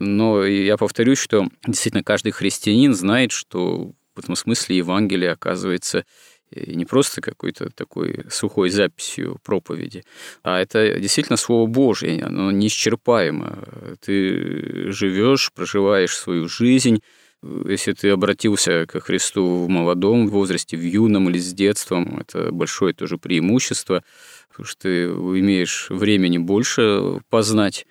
Но 0.00 0.44
я 0.44 0.76
повторюсь, 0.76 1.18
что 1.18 1.46
действительно 1.66 2.02
каждый 2.02 2.32
христианин 2.32 2.94
знает, 2.94 3.32
что 3.32 3.92
в 4.14 4.18
этом 4.18 4.34
смысле 4.34 4.78
Евангелие 4.78 5.30
оказывается 5.30 6.04
и 6.50 6.74
не 6.74 6.84
просто 6.84 7.20
какой-то 7.20 7.70
такой 7.70 8.24
сухой 8.30 8.70
записью 8.70 9.38
проповеди, 9.42 10.04
а 10.42 10.60
это 10.60 10.98
действительно 10.98 11.36
Слово 11.36 11.66
Божье, 11.66 12.22
оно 12.22 12.50
неисчерпаемо. 12.50 13.96
Ты 14.04 14.90
живешь, 14.92 15.52
проживаешь 15.52 16.16
свою 16.16 16.48
жизнь, 16.48 17.02
если 17.42 17.92
ты 17.92 18.10
обратился 18.10 18.84
ко 18.86 19.00
Христу 19.00 19.64
в 19.64 19.68
молодом 19.68 20.28
возрасте, 20.28 20.76
в 20.76 20.82
юном 20.82 21.30
или 21.30 21.38
с 21.38 21.54
детством, 21.54 22.20
это 22.20 22.52
большое 22.52 22.92
тоже 22.92 23.16
преимущество, 23.16 24.04
потому 24.50 24.66
что 24.66 24.82
ты 24.82 25.04
имеешь 25.04 25.86
времени 25.88 26.36
больше 26.36 27.20
познать 27.30 27.86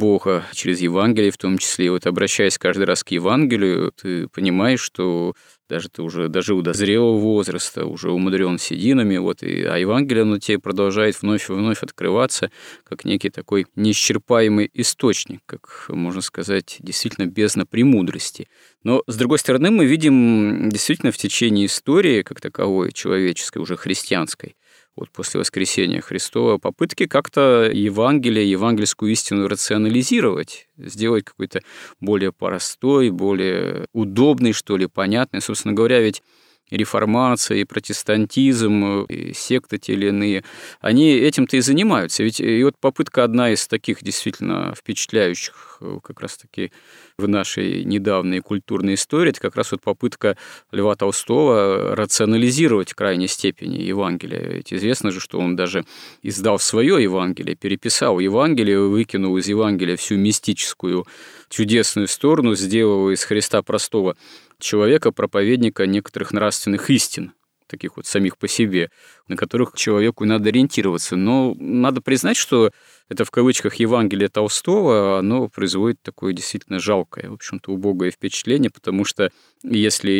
Бога 0.00 0.46
через 0.54 0.80
Евангелие 0.80 1.30
в 1.30 1.36
том 1.36 1.58
числе. 1.58 1.90
Вот 1.90 2.06
обращаясь 2.06 2.58
каждый 2.58 2.86
раз 2.86 3.04
к 3.04 3.10
Евангелию, 3.10 3.92
ты 3.92 4.26
понимаешь, 4.28 4.80
что 4.80 5.34
даже 5.68 5.88
ты 5.88 6.02
уже 6.02 6.28
дожил 6.28 6.62
до 6.62 6.72
зрелого 6.72 7.18
возраста, 7.18 7.84
уже 7.84 8.10
умудрен 8.10 8.58
сединами, 8.58 9.18
вот, 9.18 9.42
и, 9.42 9.62
а 9.62 9.76
Евангелие, 9.76 10.22
оно 10.22 10.38
тебе 10.38 10.58
продолжает 10.58 11.22
вновь 11.22 11.48
и 11.48 11.52
вновь 11.52 11.82
открываться, 11.82 12.50
как 12.82 13.04
некий 13.04 13.30
такой 13.30 13.66
неисчерпаемый 13.76 14.70
источник, 14.74 15.40
как, 15.46 15.86
можно 15.88 16.22
сказать, 16.22 16.76
действительно 16.80 17.26
бездна 17.26 17.66
премудрости. 17.66 18.48
Но, 18.82 19.04
с 19.06 19.16
другой 19.16 19.38
стороны, 19.38 19.70
мы 19.70 19.84
видим 19.84 20.70
действительно 20.70 21.12
в 21.12 21.18
течение 21.18 21.66
истории, 21.66 22.22
как 22.22 22.40
таковой, 22.40 22.90
человеческой, 22.92 23.58
уже 23.58 23.76
христианской, 23.76 24.56
вот 25.00 25.10
после 25.10 25.40
воскресения 25.40 26.00
Христова, 26.00 26.58
попытки 26.58 27.06
как-то 27.06 27.70
Евангелие, 27.72 28.48
евангельскую 28.48 29.10
истину 29.10 29.48
рационализировать, 29.48 30.68
сделать 30.76 31.24
какой-то 31.24 31.62
более 32.00 32.32
простой, 32.32 33.10
более 33.10 33.86
удобный, 33.92 34.52
что 34.52 34.76
ли, 34.76 34.86
понятный. 34.86 35.40
Собственно 35.40 35.74
говоря, 35.74 36.00
ведь 36.00 36.22
реформация, 36.70 37.58
и 37.58 37.64
протестантизм, 37.64 39.02
и 39.04 39.32
секты 39.34 39.78
те 39.78 39.92
или 39.94 40.08
иные, 40.08 40.44
они 40.80 41.12
этим-то 41.12 41.56
и 41.56 41.60
занимаются. 41.60 42.22
Ведь 42.22 42.40
и 42.40 42.62
вот 42.64 42.76
попытка 42.78 43.24
одна 43.24 43.50
из 43.50 43.66
таких 43.66 44.02
действительно 44.02 44.74
впечатляющих 44.76 45.78
э, 45.80 45.98
как 46.02 46.20
раз-таки 46.20 46.72
в 47.18 47.28
нашей 47.28 47.84
недавней 47.84 48.40
культурной 48.40 48.94
истории, 48.94 49.30
это 49.30 49.40
как 49.40 49.56
раз 49.56 49.72
вот 49.72 49.82
попытка 49.82 50.36
Льва 50.72 50.94
Толстого 50.96 51.94
рационализировать 51.94 52.92
в 52.92 52.94
крайней 52.94 53.28
степени 53.28 53.78
Евангелие. 53.82 54.54
Ведь 54.54 54.72
известно 54.72 55.10
же, 55.10 55.20
что 55.20 55.38
он 55.38 55.56
даже 55.56 55.84
издал 56.22 56.58
свое 56.58 57.02
Евангелие, 57.02 57.56
переписал 57.56 58.18
Евангелие, 58.18 58.80
выкинул 58.80 59.36
из 59.36 59.48
Евангелия 59.48 59.96
всю 59.96 60.16
мистическую 60.16 61.06
чудесную 61.48 62.08
сторону, 62.08 62.54
сделал 62.54 63.10
из 63.10 63.22
Христа 63.24 63.62
простого 63.62 64.16
человека, 64.62 65.12
проповедника 65.12 65.86
некоторых 65.86 66.32
нравственных 66.32 66.90
истин, 66.90 67.32
таких 67.70 67.96
вот 67.96 68.06
самих 68.06 68.36
по 68.36 68.48
себе, 68.48 68.90
на 69.28 69.36
которых 69.36 69.74
человеку 69.74 70.24
надо 70.24 70.48
ориентироваться. 70.48 71.16
Но 71.16 71.54
надо 71.58 72.00
признать, 72.00 72.36
что 72.36 72.72
это 73.08 73.24
в 73.24 73.30
кавычках 73.30 73.76
Евангелие 73.76 74.28
Толстого, 74.28 75.18
оно 75.18 75.48
производит 75.48 76.02
такое 76.02 76.32
действительно 76.32 76.80
жалкое, 76.80 77.30
в 77.30 77.34
общем-то, 77.34 77.72
убогое 77.72 78.10
впечатление, 78.10 78.70
потому 78.70 79.04
что 79.04 79.30
если 79.62 80.10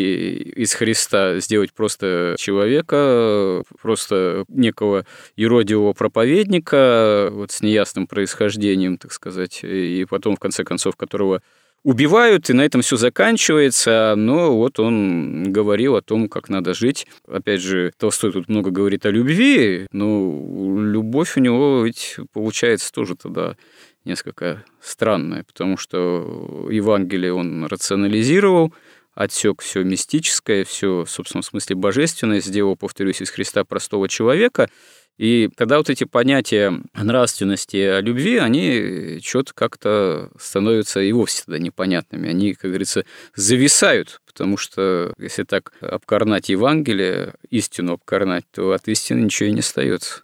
из 0.57 0.73
Христа 0.75 1.41
сделать 1.41 1.73
просто 1.73 2.37
человека, 2.39 3.63
просто 3.81 4.45
некого 4.49 5.07
юродивого 5.37 5.93
проповедника, 5.93 7.31
вот 7.33 7.51
с 7.51 7.61
неясным 7.61 8.07
происхождением, 8.07 8.97
так 8.97 9.13
сказать, 9.13 9.61
и 9.63 10.07
потом, 10.09 10.37
в 10.37 10.41
конце 10.41 10.65
концов, 10.65 10.97
которого 10.97 11.43
убивают, 11.83 12.51
и 12.51 12.53
на 12.53 12.63
этом 12.63 12.83
все 12.83 12.97
заканчивается. 12.97 14.15
Но 14.17 14.57
вот 14.57 14.79
он 14.79 15.53
говорил 15.53 15.97
о 15.97 16.03
том, 16.03 16.29
как 16.29 16.49
надо 16.49 16.75
жить. 16.75 17.07
Опять 17.27 17.61
же, 17.61 17.93
Толстой 17.97 18.33
тут 18.33 18.49
много 18.49 18.71
говорит 18.71 19.07
о 19.07 19.11
любви, 19.11 19.87
но 19.93 20.81
любовь 20.83 21.37
у 21.37 21.41
него 21.41 21.85
ведь 21.85 22.17
получается 22.33 22.93
тоже 22.93 23.17
тогда 23.17 23.57
несколько 24.05 24.65
странная, 24.81 25.45
потому 25.45 25.77
что 25.77 26.69
Евангелие 26.71 27.35
он 27.35 27.67
рационализировал, 27.67 28.73
отсек 29.15 29.61
все 29.61 29.83
мистическое, 29.83 30.65
все, 30.65 31.05
в 31.05 31.11
собственном 31.11 31.43
смысле, 31.43 31.77
божественное, 31.77 32.41
сделал, 32.41 32.77
повторюсь, 32.77 33.21
из 33.21 33.31
Христа 33.31 33.65
простого 33.65 34.09
человека– 34.09 34.71
и 35.21 35.51
тогда 35.55 35.77
вот 35.77 35.91
эти 35.91 36.05
понятия 36.05 36.81
нравственности 36.95 38.01
любви, 38.01 38.39
они 38.39 39.21
что-то 39.23 39.53
как-то 39.53 40.31
становятся 40.39 41.01
и 41.01 41.13
вовсе 41.13 41.43
тогда 41.45 41.59
непонятными. 41.59 42.31
Они, 42.31 42.55
как 42.55 42.71
говорится, 42.71 43.05
зависают, 43.35 44.23
потому 44.25 44.57
что 44.57 45.13
если 45.19 45.43
так 45.43 45.75
обкорнать 45.83 46.49
Евангелие, 46.49 47.35
истину 47.51 47.93
обкорнать, 47.93 48.47
то 48.51 48.73
от 48.73 48.89
истины 48.89 49.25
ничего 49.25 49.51
и 49.51 49.53
не 49.53 49.61
остается. 49.61 50.23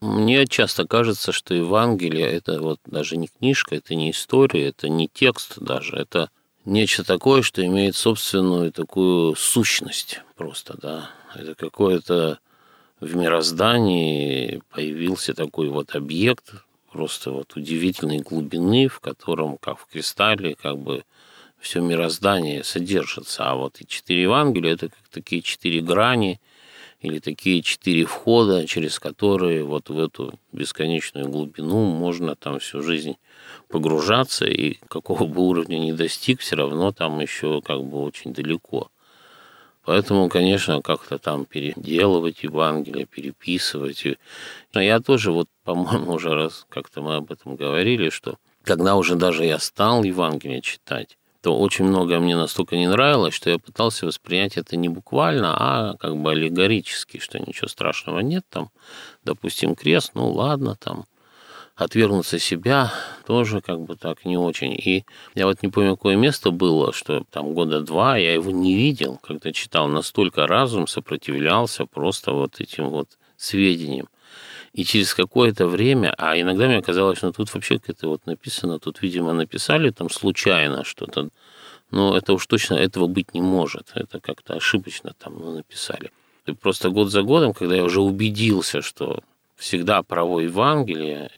Мне 0.00 0.46
часто 0.46 0.86
кажется, 0.86 1.32
что 1.32 1.52
Евангелие– 1.52 2.26
это 2.30 2.60
вот 2.60 2.78
даже 2.86 3.16
не 3.16 3.26
книжка, 3.26 3.74
это 3.74 3.96
не 3.96 4.12
история, 4.12 4.68
это 4.68 4.88
не 4.88 5.08
текст 5.12 5.58
даже, 5.58 5.96
это 5.96 6.30
нечто 6.64 7.02
такое, 7.02 7.42
что 7.42 7.66
имеет 7.66 7.96
собственную 7.96 8.70
такую 8.70 9.34
сущность 9.34 10.20
просто, 10.36 10.78
да. 10.80 11.10
Это 11.34 11.56
какое-то 11.56 12.38
в 13.02 13.16
мироздании 13.16 14.62
появился 14.70 15.34
такой 15.34 15.68
вот 15.68 15.96
объект, 15.96 16.54
просто 16.92 17.32
вот 17.32 17.56
удивительной 17.56 18.18
глубины, 18.18 18.86
в 18.86 19.00
котором, 19.00 19.58
как 19.58 19.80
в 19.80 19.86
кристалле, 19.86 20.54
как 20.54 20.78
бы 20.78 21.02
все 21.58 21.80
мироздание 21.80 22.62
содержится. 22.62 23.50
А 23.50 23.56
вот 23.56 23.80
и 23.80 23.86
четыре 23.88 24.22
Евангелия– 24.22 24.72
это 24.74 24.88
как 24.88 25.08
такие 25.10 25.42
четыре 25.42 25.80
грани 25.80 26.40
или 27.00 27.18
такие 27.18 27.62
четыре 27.62 28.04
входа, 28.04 28.68
через 28.68 29.00
которые 29.00 29.64
вот 29.64 29.88
в 29.88 29.98
эту 29.98 30.38
бесконечную 30.52 31.28
глубину 31.28 31.84
можно 31.84 32.36
там 32.36 32.60
всю 32.60 32.82
жизнь 32.82 33.16
погружаться, 33.68 34.44
и 34.44 34.74
какого 34.86 35.26
бы 35.26 35.42
уровня 35.42 35.78
не 35.78 35.92
достиг, 35.92 36.38
все 36.38 36.54
равно 36.54 36.92
там 36.92 37.18
еще 37.18 37.62
как 37.62 37.82
бы 37.82 38.00
очень 38.00 38.32
далеко. 38.32 38.92
Поэтому, 39.84 40.28
конечно, 40.28 40.80
как-то 40.80 41.18
там 41.18 41.44
переделывать 41.44 42.44
Евангелие, 42.44 43.04
переписывать. 43.04 44.04
Но 44.74 44.80
я 44.80 45.00
тоже, 45.00 45.32
вот, 45.32 45.48
по-моему, 45.64 46.12
уже 46.12 46.34
раз 46.34 46.66
как-то 46.68 47.02
мы 47.02 47.16
об 47.16 47.32
этом 47.32 47.56
говорили, 47.56 48.10
что 48.10 48.38
когда 48.62 48.94
уже 48.96 49.16
даже 49.16 49.44
я 49.44 49.58
стал 49.58 50.04
Евангелие 50.04 50.60
читать, 50.60 51.18
то 51.42 51.58
очень 51.58 51.86
многое 51.86 52.20
мне 52.20 52.36
настолько 52.36 52.76
не 52.76 52.86
нравилось, 52.86 53.34
что 53.34 53.50
я 53.50 53.58
пытался 53.58 54.06
воспринять 54.06 54.56
это 54.56 54.76
не 54.76 54.88
буквально, 54.88 55.56
а 55.58 55.96
как 55.96 56.16
бы 56.16 56.30
аллегорически, 56.30 57.18
что 57.18 57.40
ничего 57.40 57.66
страшного 57.66 58.20
нет 58.20 58.44
там. 58.48 58.70
Допустим, 59.24 59.74
крест, 59.74 60.12
ну 60.14 60.30
ладно, 60.30 60.76
там 60.76 61.04
отвергнуться 61.84 62.38
себя 62.38 62.92
тоже 63.26 63.60
как 63.60 63.80
бы 63.80 63.96
так 63.96 64.24
не 64.24 64.36
очень. 64.36 64.72
И 64.72 65.04
я 65.34 65.46
вот 65.46 65.62
не 65.62 65.68
помню, 65.68 65.96
какое 65.96 66.16
место 66.16 66.50
было, 66.50 66.92
что 66.92 67.24
там 67.30 67.54
года 67.54 67.80
два 67.80 68.16
я 68.16 68.34
его 68.34 68.50
не 68.50 68.74
видел, 68.74 69.18
когда 69.22 69.52
читал. 69.52 69.88
Настолько 69.88 70.46
разум 70.46 70.86
сопротивлялся 70.86 71.86
просто 71.86 72.32
вот 72.32 72.60
этим 72.60 72.88
вот 72.88 73.08
сведениям. 73.36 74.08
И 74.72 74.84
через 74.84 75.12
какое-то 75.14 75.66
время, 75.66 76.14
а 76.16 76.38
иногда 76.40 76.66
мне 76.66 76.80
казалось, 76.80 77.20
ну 77.22 77.32
тут 77.32 77.52
вообще 77.52 77.78
это 77.86 78.08
вот 78.08 78.24
написано, 78.24 78.78
тут, 78.78 79.02
видимо, 79.02 79.34
написали 79.34 79.90
там 79.90 80.08
случайно 80.08 80.82
что-то, 80.82 81.28
но 81.90 82.16
это 82.16 82.32
уж 82.32 82.46
точно 82.46 82.74
этого 82.74 83.06
быть 83.06 83.34
не 83.34 83.42
может. 83.42 83.92
Это 83.94 84.18
как-то 84.18 84.54
ошибочно 84.54 85.12
там 85.18 85.38
ну, 85.38 85.56
написали. 85.56 86.10
И 86.46 86.52
просто 86.52 86.88
год 86.88 87.10
за 87.10 87.22
годом, 87.22 87.52
когда 87.52 87.76
я 87.76 87.84
уже 87.84 88.00
убедился, 88.00 88.80
что 88.80 89.20
всегда 89.56 90.02
право 90.02 90.40
Евангелия, 90.40 91.30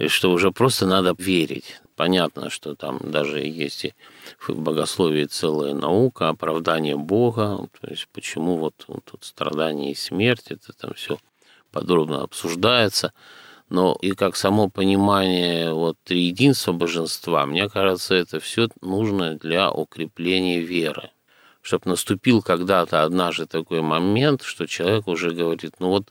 и 0.00 0.08
что 0.08 0.32
уже 0.32 0.50
просто 0.50 0.86
надо 0.86 1.14
верить. 1.18 1.80
Понятно, 1.94 2.48
что 2.48 2.74
там 2.74 2.98
даже 3.02 3.40
есть 3.40 3.84
и 3.84 3.94
в 4.38 4.58
богословии 4.58 5.26
целая 5.26 5.74
наука, 5.74 6.30
оправдание 6.30 6.96
Бога, 6.96 7.68
то 7.78 7.90
есть 7.90 8.08
почему 8.10 8.56
вот, 8.56 8.74
тут 8.86 9.24
страдания 9.24 9.92
и 9.92 9.94
смерть, 9.94 10.46
это 10.48 10.72
там 10.72 10.94
все 10.94 11.18
подробно 11.70 12.22
обсуждается. 12.22 13.12
Но 13.68 13.96
и 14.00 14.12
как 14.12 14.36
само 14.36 14.70
понимание 14.70 15.74
вот 15.74 15.98
триединства 16.02 16.72
божества, 16.72 17.44
мне 17.44 17.68
кажется, 17.68 18.14
это 18.14 18.40
все 18.40 18.68
нужно 18.80 19.34
для 19.34 19.70
укрепления 19.70 20.60
веры. 20.60 21.10
Чтобы 21.60 21.90
наступил 21.90 22.40
когда-то 22.40 23.04
однажды 23.04 23.44
такой 23.44 23.82
момент, 23.82 24.42
что 24.42 24.66
человек 24.66 25.06
уже 25.08 25.32
говорит, 25.32 25.74
ну 25.78 25.90
вот 25.90 26.08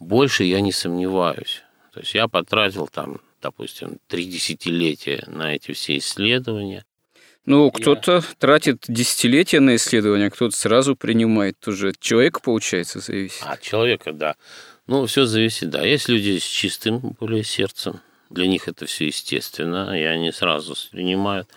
больше 0.00 0.44
я 0.44 0.62
не 0.62 0.72
сомневаюсь. 0.72 1.62
То 1.92 2.00
есть 2.00 2.14
я 2.14 2.28
потратил 2.28 2.88
там, 2.88 3.20
допустим, 3.46 3.98
три 4.08 4.24
десятилетия 4.24 5.22
на 5.28 5.54
эти 5.54 5.72
все 5.72 5.98
исследования. 5.98 6.84
Ну, 7.44 7.70
кто-то 7.70 8.14
я... 8.14 8.22
тратит 8.38 8.84
десятилетия 8.88 9.60
на 9.60 9.76
исследования, 9.76 10.30
кто-то 10.30 10.56
сразу 10.56 10.96
принимает. 10.96 11.56
Тоже 11.60 11.90
от 11.90 12.00
человека, 12.00 12.40
получается, 12.40 12.98
зависит. 12.98 13.42
От 13.42 13.60
человека, 13.60 14.12
да. 14.12 14.34
Ну, 14.88 15.06
все 15.06 15.26
зависит, 15.26 15.70
да. 15.70 15.84
Есть 15.84 16.08
люди 16.08 16.38
с 16.38 16.42
чистым 16.42 16.98
более 17.20 17.44
сердцем, 17.44 18.00
для 18.30 18.48
них 18.48 18.66
это 18.66 18.86
все 18.86 19.06
естественно, 19.06 19.96
и 19.96 20.02
они 20.02 20.32
сразу 20.32 20.74
принимают. 20.90 21.48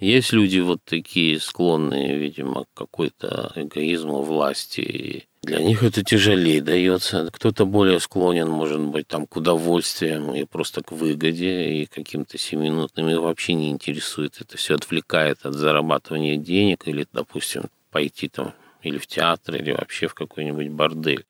Есть 0.00 0.32
люди 0.32 0.60
вот 0.60 0.80
такие 0.84 1.38
склонные, 1.38 2.16
видимо, 2.16 2.64
к 2.64 2.68
какой-то 2.74 3.52
эгоизму 3.56 4.22
власти. 4.22 4.80
И 4.80 5.24
для 5.46 5.60
них 5.60 5.82
это 5.82 6.02
тяжелее 6.02 6.60
дается. 6.60 7.30
Кто-то 7.32 7.64
более 7.64 8.00
склонен, 8.00 8.48
может 8.48 8.80
быть, 8.80 9.06
там, 9.06 9.26
к 9.26 9.36
удовольствиям 9.36 10.34
и 10.34 10.44
просто 10.44 10.82
к 10.82 10.92
выгоде 10.92 11.82
и 11.82 11.86
каким-то 11.86 12.36
семинутным. 12.36 13.08
И 13.08 13.14
вообще 13.14 13.54
не 13.54 13.70
интересует. 13.70 14.40
Это 14.40 14.56
все 14.56 14.74
отвлекает 14.74 15.46
от 15.46 15.54
зарабатывания 15.54 16.36
денег 16.36 16.86
или, 16.86 17.06
допустим, 17.12 17.64
пойти 17.90 18.28
там 18.28 18.52
или 18.82 18.98
в 18.98 19.06
театр, 19.06 19.56
или 19.56 19.72
вообще 19.72 20.08
в 20.08 20.14
какой-нибудь 20.14 20.68
бордель. 20.68 21.24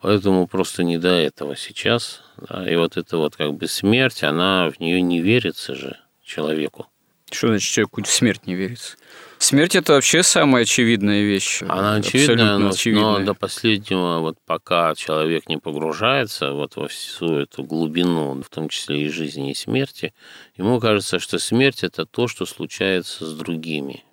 Поэтому 0.00 0.46
просто 0.46 0.82
не 0.82 0.98
до 0.98 1.08
этого 1.08 1.56
сейчас. 1.56 2.22
Да, 2.36 2.68
и 2.70 2.76
вот 2.76 2.96
эта 2.96 3.16
вот 3.16 3.36
как 3.36 3.54
бы 3.54 3.66
смерть, 3.66 4.22
она 4.22 4.70
в 4.70 4.80
нее 4.80 5.00
не 5.00 5.20
верится 5.20 5.74
же 5.74 5.96
человеку. 6.24 6.86
Что 7.30 7.48
значит 7.48 7.72
человеку 7.72 8.02
в 8.02 8.08
смерть 8.08 8.46
не 8.46 8.54
верится? 8.54 8.96
Смерть 9.38 9.76
это 9.76 9.92
вообще 9.94 10.22
самая 10.22 10.64
очевидная 10.64 11.22
вещь. 11.22 11.62
Она 11.62 11.94
очевидная, 11.94 12.58
но, 12.58 12.70
очевидная. 12.70 13.18
но 13.18 13.24
до 13.24 13.34
последнего, 13.34 14.18
вот 14.18 14.36
пока 14.44 14.94
человек 14.94 15.48
не 15.48 15.58
погружается 15.58 16.52
вот 16.52 16.76
во 16.76 16.88
всю 16.88 17.36
эту 17.36 17.62
глубину, 17.62 18.42
в 18.42 18.48
том 18.48 18.68
числе 18.68 19.02
и 19.02 19.08
жизни, 19.08 19.52
и 19.52 19.54
смерти, 19.54 20.12
ему 20.56 20.80
кажется, 20.80 21.18
что 21.18 21.38
смерть 21.38 21.84
это 21.84 22.04
то, 22.04 22.26
что 22.26 22.46
случается 22.46 23.26
с 23.26 23.32
другими. 23.32 24.04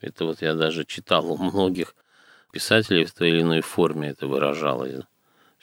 Это 0.00 0.26
вот 0.26 0.42
я 0.42 0.54
даже 0.54 0.84
читал 0.84 1.32
у 1.32 1.38
многих 1.38 1.94
писателей 2.52 3.04
в 3.04 3.12
той 3.12 3.30
или 3.30 3.40
иной 3.40 3.62
форме 3.62 4.10
это 4.10 4.26
выражалось 4.26 5.04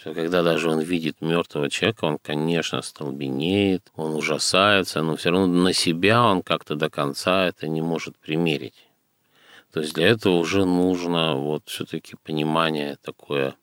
что 0.01 0.15
когда 0.15 0.41
даже 0.41 0.67
он 0.67 0.79
видит 0.79 1.21
мертвого 1.21 1.69
человека, 1.69 2.05
он, 2.05 2.17
конечно, 2.17 2.81
столбенеет, 2.81 3.91
он 3.95 4.15
ужасается, 4.15 5.03
но 5.03 5.15
все 5.15 5.29
равно 5.29 5.45
на 5.45 5.73
себя 5.73 6.23
он 6.23 6.41
как-то 6.41 6.73
до 6.73 6.89
конца 6.89 7.45
это 7.45 7.67
не 7.67 7.81
может 7.81 8.17
примерить. 8.17 8.73
То 9.71 9.81
есть 9.81 9.93
для 9.93 10.07
этого 10.07 10.35
уже 10.35 10.65
нужно 10.65 11.35
вот 11.35 11.63
все-таки 11.65 12.15
понимание 12.23 12.97
такое, 13.01 13.55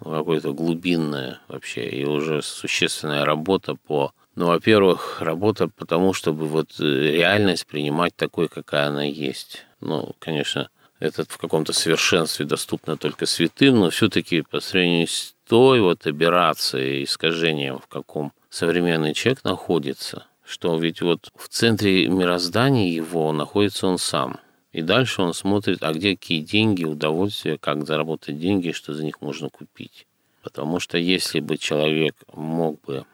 ну, 0.00 0.12
какое-то 0.12 0.52
глубинное 0.52 1.40
вообще, 1.48 1.88
и 1.88 2.04
уже 2.04 2.42
существенная 2.42 3.24
работа 3.24 3.74
по 3.74 4.12
ну, 4.38 4.46
во-первых, 4.46 5.20
работа 5.20 5.66
потому, 5.66 6.12
чтобы 6.12 6.46
вот 6.46 6.78
э, 6.78 6.84
реальность 6.84 7.66
принимать 7.66 8.14
такой, 8.14 8.46
какая 8.46 8.86
она 8.86 9.02
есть. 9.02 9.66
Ну, 9.80 10.14
конечно, 10.20 10.70
это 11.00 11.24
в 11.28 11.38
каком-то 11.38 11.72
совершенстве 11.72 12.46
доступно 12.46 12.96
только 12.96 13.26
святым, 13.26 13.80
но 13.80 13.90
все-таки 13.90 14.42
по 14.42 14.60
сравнению 14.60 15.08
с 15.08 15.34
той 15.48 15.80
вот 15.80 16.06
аберрацией, 16.06 17.02
искажением, 17.02 17.80
в 17.80 17.88
каком 17.88 18.32
современный 18.48 19.12
человек 19.12 19.42
находится, 19.42 20.26
что 20.44 20.78
ведь 20.78 21.02
вот 21.02 21.30
в 21.34 21.48
центре 21.48 22.06
мироздания 22.06 22.88
его 22.92 23.32
находится 23.32 23.88
он 23.88 23.98
сам. 23.98 24.38
И 24.72 24.82
дальше 24.82 25.22
он 25.22 25.32
смотрит, 25.32 25.82
а 25.82 25.92
где 25.92 26.16
какие 26.16 26.40
деньги, 26.40 26.84
удовольствия, 26.84 27.58
как 27.58 27.86
заработать 27.86 28.38
деньги, 28.38 28.72
что 28.72 28.92
за 28.94 29.04
них 29.04 29.20
можно 29.20 29.48
купить. 29.48 30.06
Потому 30.42 30.78
что 30.78 30.98
если 30.98 31.40
бы 31.40 31.56
человек 31.56 32.14
мог 32.32 32.80
бы 32.82 33.04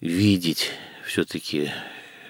видеть 0.00 0.70
все-таки 1.06 1.70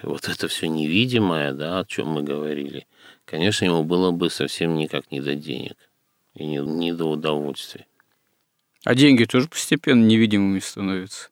вот 0.01 0.27
это 0.27 0.47
все 0.47 0.67
невидимое, 0.67 1.53
да, 1.53 1.79
о 1.79 1.85
чем 1.85 2.09
мы 2.09 2.23
говорили, 2.23 2.85
конечно, 3.25 3.65
ему 3.65 3.83
было 3.83 4.11
бы 4.11 4.29
совсем 4.29 4.75
никак 4.75 5.11
не 5.11 5.21
до 5.21 5.35
денег 5.35 5.77
и 6.35 6.45
не, 6.45 6.57
не 6.57 6.93
до 6.93 7.05
удовольствия. 7.05 7.85
А 8.83 8.95
деньги 8.95 9.23
тоже 9.23 9.47
постепенно 9.47 10.03
невидимыми 10.03 10.59
становятся. 10.59 11.29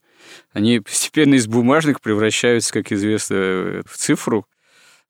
Они 0.54 0.80
постепенно 0.80 1.36
из 1.36 1.48
бумажных 1.48 2.00
превращаются, 2.00 2.72
как 2.72 2.92
известно, 2.92 3.84
в 3.86 3.98
цифру. 3.98 4.46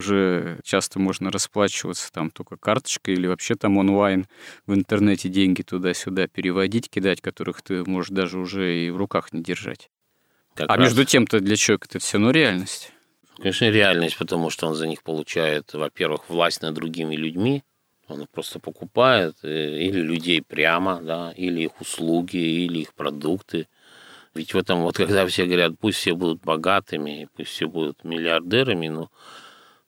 Уже 0.02 0.58
часто 0.64 0.98
можно 0.98 1.32
расплачиваться 1.32 2.12
там 2.12 2.32
только 2.32 2.58
карточкой 2.58 3.14
или 3.14 3.28
вообще 3.28 3.54
там 3.54 3.78
онлайн 3.78 4.26
в 4.66 4.74
интернете 4.74 5.30
деньги 5.30 5.62
туда-сюда 5.62 6.28
переводить, 6.28 6.90
кидать, 6.90 7.22
которых 7.22 7.62
ты 7.62 7.86
можешь 7.86 8.10
даже 8.10 8.40
уже 8.40 8.80
и 8.80 8.90
в 8.90 8.98
руках 8.98 9.32
не 9.32 9.44
держать. 9.44 9.92
Как 10.56 10.72
а 10.72 10.76
раз. 10.76 10.88
между 10.88 11.06
тем-то 11.06 11.40
для 11.40 11.56
человека 11.56 11.86
это 11.88 12.00
все 12.00 12.18
равно 12.18 12.32
реальность. 12.32 12.92
Конечно, 13.38 13.70
реальность, 13.70 14.18
потому 14.18 14.50
что 14.50 14.68
он 14.68 14.74
за 14.74 14.88
них 14.88 15.04
получает, 15.04 15.72
во-первых, 15.74 16.30
власть 16.30 16.64
над 16.64 16.74
другими 16.74 17.16
людьми, 17.16 17.64
он 18.08 18.26
просто 18.32 18.58
покупает 18.58 19.36
э, 19.44 19.78
или 19.82 20.02
людей 20.02 20.42
прямо, 20.42 21.00
да, 21.00 21.32
или 21.38 21.62
их 21.62 21.80
услуги, 21.80 22.38
или 22.38 22.80
их 22.80 22.96
продукты. 22.96 23.68
Ведь 24.34 24.56
в 24.56 24.58
этом 24.58 24.82
вот, 24.82 24.98
когда 24.98 25.28
все 25.28 25.46
говорят, 25.46 25.74
пусть 25.80 26.00
все 26.00 26.16
будут 26.16 26.42
богатыми, 26.42 27.30
пусть 27.36 27.52
все 27.52 27.68
будут 27.68 28.04
миллиардерами, 28.04 28.88
но 28.88 29.12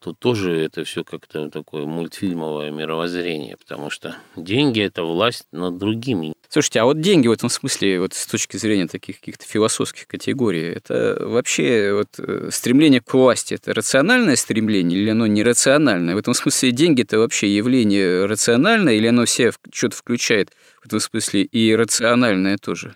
тут 0.03 0.19
тоже 0.19 0.59
это 0.59 0.83
все 0.83 1.03
как-то 1.03 1.49
такое 1.49 1.85
мультфильмовое 1.85 2.71
мировоззрение, 2.71 3.55
потому 3.57 3.89
что 3.89 4.17
деньги– 4.35 4.81
это 4.83 5.03
власть 5.03 5.47
над 5.51 5.77
другими. 5.77 6.33
Слушайте, 6.49 6.81
а 6.81 6.85
вот 6.85 6.99
деньги 6.99 7.27
в 7.27 7.31
этом 7.31 7.49
смысле, 7.49 7.99
вот 7.99 8.13
с 8.13 8.27
точки 8.27 8.57
зрения 8.57 8.87
таких 8.87 9.19
каких-то 9.19 9.45
философских 9.45 10.07
категорий, 10.07 10.73
это 10.73 11.17
вообще 11.19 11.93
вот 11.93 12.19
э, 12.19 12.49
стремление 12.51 13.01
к 13.01 13.13
власти, 13.13 13.55
это 13.55 13.73
рациональное 13.73 14.35
стремление 14.35 14.99
или 14.99 15.09
оно 15.09 15.25
нерациональное? 15.25 16.15
В 16.15 16.17
этом 16.17 16.33
смысле 16.33 16.71
деньги 16.71 17.01
это 17.01 17.17
вообще 17.17 17.55
явление 17.55 18.25
рациональное 18.25 18.93
или 18.93 19.07
оно 19.07 19.25
все 19.25 19.51
что-то 19.71 19.95
включает 19.95 20.51
в 20.81 20.85
этом 20.85 20.99
смысле 20.99 21.43
и 21.43 21.75
рациональное 21.75 22.57
тоже? 22.57 22.95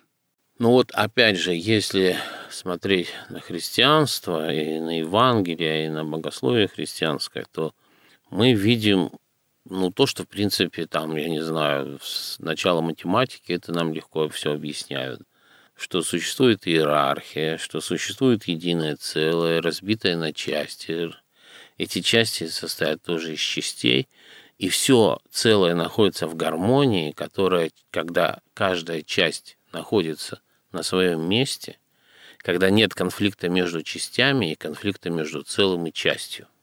Ну 0.59 0.71
вот 0.71 0.89
опять 0.91 1.37
же, 1.37 1.53
если 1.53 2.17
смотреть 2.49 3.09
на 3.29 3.39
христианство 3.39 4.51
и 4.51 4.79
на 4.79 4.97
Евангелие, 4.97 5.85
и 5.85 5.89
на 5.89 6.03
богословие 6.03 6.67
христианское, 6.67 7.45
то 7.51 7.75
мы 8.31 8.53
видим 8.53 9.11
ну, 9.69 9.91
то, 9.91 10.07
что, 10.07 10.23
в 10.23 10.27
принципе, 10.27 10.87
там, 10.87 11.15
я 11.15 11.29
не 11.29 11.41
знаю, 11.41 11.99
с 12.01 12.39
начала 12.39 12.81
математики 12.81 13.51
это 13.51 13.71
нам 13.71 13.93
легко 13.93 14.29
все 14.29 14.53
объясняют. 14.53 15.21
Что 15.75 16.01
существует 16.01 16.67
иерархия, 16.67 17.57
что 17.57 17.79
существует 17.79 18.45
единое 18.45 18.95
целое, 18.95 19.61
разбитое 19.61 20.17
на 20.17 20.33
части. 20.33 21.11
Эти 21.77 22.01
части 22.01 22.47
состоят 22.47 23.03
тоже 23.03 23.33
из 23.33 23.39
частей, 23.39 24.07
и 24.57 24.69
все 24.69 25.19
целое 25.29 25.75
находится 25.75 26.25
в 26.25 26.35
гармонии, 26.35 27.11
которая, 27.11 27.69
когда 27.91 28.39
каждая 28.55 29.03
часть 29.03 29.59
находится 29.71 30.41
на 30.71 30.83
своем 30.83 31.27
месте, 31.27 31.77
когда 32.37 32.69
нет 32.69 32.93
конфликта 32.93 33.49
между 33.49 33.83
частями 33.83 34.51
и 34.51 34.55
конфликта 34.55 35.09
между 35.09 35.43
целым 35.43 35.87
и 35.87 35.93
частью– 35.93 36.47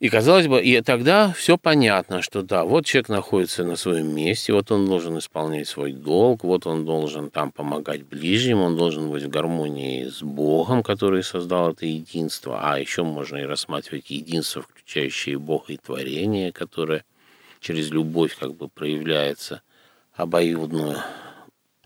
и 0.00 0.08
казалось 0.08 0.46
бы, 0.48 0.62
и 0.62 0.80
тогда 0.80 1.30
все 1.34 1.58
понятно, 1.58 2.22
что 2.22 2.40
да, 2.40 2.64
вот 2.64 2.86
человек 2.86 3.10
находится 3.10 3.64
на 3.64 3.76
своем 3.76 4.14
месте, 4.14 4.54
вот 4.54 4.70
он 4.70 4.86
должен 4.86 5.18
исполнять 5.18 5.68
свой 5.68 5.92
долг, 5.92 6.42
вот 6.42 6.66
он 6.66 6.86
должен 6.86 7.28
там 7.28 7.52
помогать 7.52 8.04
ближним, 8.04 8.62
он 8.62 8.78
должен 8.78 9.10
быть 9.10 9.24
в 9.24 9.28
гармонии 9.28 10.08
с 10.08 10.22
Богом, 10.22 10.82
который 10.82 11.22
создал 11.22 11.72
это 11.72 11.84
единство, 11.84 12.60
а 12.62 12.80
еще 12.80 13.02
можно 13.02 13.36
и 13.36 13.42
рассматривать 13.42 14.08
единство, 14.08 14.62
включающее 14.62 15.38
Бога 15.38 15.66
и 15.68 15.76
творение, 15.76 16.50
которое 16.50 17.04
через 17.60 17.90
любовь 17.90 18.34
как 18.38 18.54
бы 18.54 18.68
проявляется 18.68 19.60
обоюдную. 20.14 20.96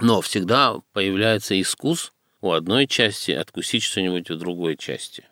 Но 0.01 0.21
всегда 0.21 0.77
появляется 0.93 1.55
искус 1.55 2.13
у 2.41 2.53
одной 2.53 2.87
части, 2.87 3.31
откусить 3.31 3.83
что-нибудь 3.83 4.31
у 4.31 4.37
другой 4.37 4.77
части. 4.77 5.25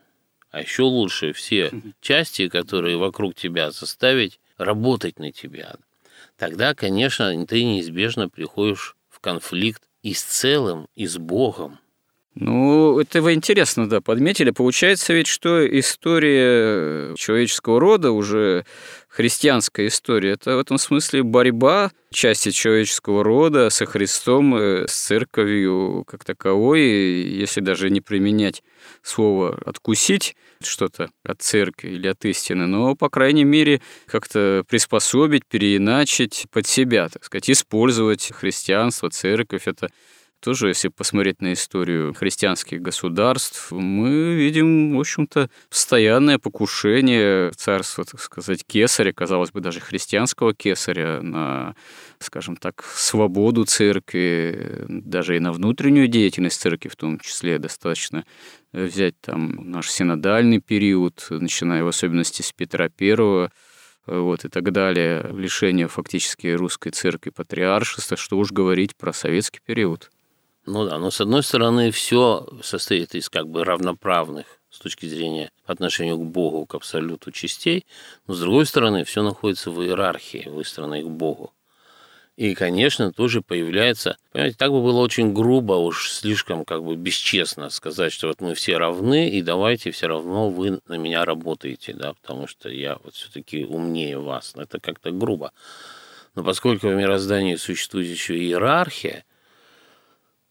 А 0.51 0.61
еще 0.61 0.83
лучше 0.83 1.33
все 1.33 1.73
части, 2.01 2.49
которые 2.49 2.97
вокруг 2.97 3.35
тебя, 3.35 3.71
заставить 3.71 4.39
работать 4.59 5.19
на 5.19 5.33
тебя. 5.33 5.75
Тогда, 6.37 6.75
конечно, 6.75 7.47
ты 7.47 7.65
неизбежно 7.65 8.29
приходишь 8.29 8.97
в 9.09 9.21
конфликт 9.21 9.83
и 10.03 10.15
с 10.15 10.23
целым, 10.23 10.87
и 10.95 11.07
с 11.07 11.17
Богом. 11.19 11.79
Ну, 12.35 12.99
это 12.99 13.21
вы 13.21 13.35
интересно, 13.35 13.89
да, 13.89 14.01
подметили. 14.01 14.51
Получается 14.51 15.13
ведь, 15.13 15.27
что 15.27 15.67
история 15.79 17.15
человеческого 17.17 17.79
рода, 17.79 18.11
уже 18.11 18.65
христианская 19.13 19.87
история, 19.89 20.33
это 20.33 20.57
в 20.57 20.61
этом 20.61 20.79
смысле 20.79 21.23
борьба 21.23 21.93
части 22.11 22.51
человеческого 22.51 23.23
рода 23.23 23.69
со 23.71 23.85
Христом, 23.85 24.57
с 24.57 24.93
церковью 24.93 26.05
как 26.07 26.25
таковой, 26.25 26.81
если 26.83 27.61
даже 27.61 27.91
не 27.91 28.01
применять 28.01 28.63
слово 29.03 29.61
«откусить», 29.67 30.35
что-то 30.67 31.11
от 31.25 31.43
церкви 31.43 31.91
или 31.91 32.07
от 32.07 32.25
истины, 32.25 32.67
но, 32.67 32.95
по 32.95 33.11
крайней 33.11 33.45
мере, 33.45 33.81
как-то 34.07 34.65
приспособить, 34.69 35.45
переиначить 35.47 36.47
под 36.51 36.67
себя, 36.67 37.09
так 37.09 37.25
сказать, 37.25 37.51
использовать 37.51 38.31
христианство, 38.33 39.11
церковь. 39.11 39.67
Это 39.67 39.91
тоже, 40.43 40.69
если 40.69 40.89
посмотреть 40.89 41.41
на 41.41 41.53
историю 41.53 42.15
христианских 42.15 42.83
государств, 42.83 43.71
мы 43.71 44.35
видим, 44.35 44.97
в 44.97 45.01
общем-то, 45.01 45.49
постоянное 45.71 46.39
покушение 46.39 47.53
царства, 47.53 48.05
так 48.05 48.21
сказать, 48.21 48.65
кесаря, 48.67 49.13
казалось 49.13 49.53
бы, 49.53 49.61
даже 49.61 49.79
христианского 49.79 50.53
кесаря 50.53 51.23
на, 51.23 51.77
скажем 52.19 52.57
так, 52.57 52.83
свободу 52.83 53.65
церкви, 53.65 54.85
даже 54.89 55.37
и 55.37 55.41
на 55.41 55.53
внутреннюю 55.53 56.09
деятельность 56.09 56.61
церкви 56.61 56.89
в 56.89 56.97
том 56.97 57.21
числе 57.21 57.59
достаточно 57.59 58.25
взять 58.73 59.15
там 59.21 59.71
наш 59.71 59.89
синодальный 59.89 60.59
период, 60.59 61.25
начиная 61.31 61.85
в 61.85 61.89
особенности 61.89 62.43
с 62.43 62.51
Петра 62.51 62.89
Первого, 62.89 63.53
вот, 64.07 64.45
и 64.45 64.49
так 64.49 64.73
далее, 64.73 65.25
лишение 65.33 65.87
фактически 65.87 66.49
русской 66.49 66.91
церкви 66.91 67.31
патриаршества, 67.31 68.17
что 68.17 68.37
уж 68.39 68.51
говорить 68.51 68.97
про 68.97 69.13
советский 69.13 69.61
период. 69.65 70.11
Ну 70.65 70.85
да, 70.85 70.99
но 70.99 71.11
с 71.11 71.21
одной 71.21 71.43
стороны 71.43 71.91
все 71.91 72.47
состоит 72.63 73.15
из 73.15 73.29
как 73.29 73.49
бы 73.49 73.65
равноправных 73.65 74.47
с 74.71 74.79
точки 74.79 75.07
зрения 75.07 75.51
по 75.67 75.73
отношению 75.73 76.19
к 76.19 76.25
Богу, 76.25 76.67
к 76.67 76.75
абсолюту 76.75 77.33
частей, 77.33 77.85
но 78.27 78.35
с 78.35 78.41
другой 78.41 78.65
стороны 78.67 79.05
все 79.05 79.23
находится 79.23 79.71
в 79.71 79.83
иерархии, 79.83 80.49
выстроенной 80.49 81.03
к 81.03 81.09
Богу. 81.09 81.53
И, 82.37 82.55
конечно, 82.55 83.13
тоже 83.13 83.43
появляется, 83.43 84.17
понимаете, 84.33 84.57
так 84.57 84.71
бы 84.71 84.83
было 84.83 85.01
очень 85.01 85.35
грубо, 85.35 85.75
уж 85.75 86.11
слишком 86.11 86.65
как 86.65 86.83
бы 86.83 86.97
бесчестно 86.97 87.69
сказать, 87.69 88.13
что 88.13 88.29
вот 88.29 88.41
мы 88.41 88.55
все 88.55 88.79
равны, 88.79 89.29
и 89.29 89.43
давайте 89.43 89.91
все 89.91 90.07
равно 90.07 90.49
вы 90.49 90.81
на 90.87 90.95
меня 90.95 91.27
работаете, 91.27 91.93
да, 91.93 92.15
потому 92.15 92.47
что 92.47 92.71
я 92.71 92.97
вот 93.05 93.15
все-таки 93.15 93.65
умнее 93.65 94.19
вас. 94.19 94.55
Это 94.57 94.81
как-то 94.81 95.11
грубо. 95.11 95.53
Но 96.35 96.43
поскольку 96.43 96.89
в 96.89 96.95
мироздании 96.95 97.57
существует 97.57 98.09
еще 98.09 98.39
иерархия, 98.39 99.25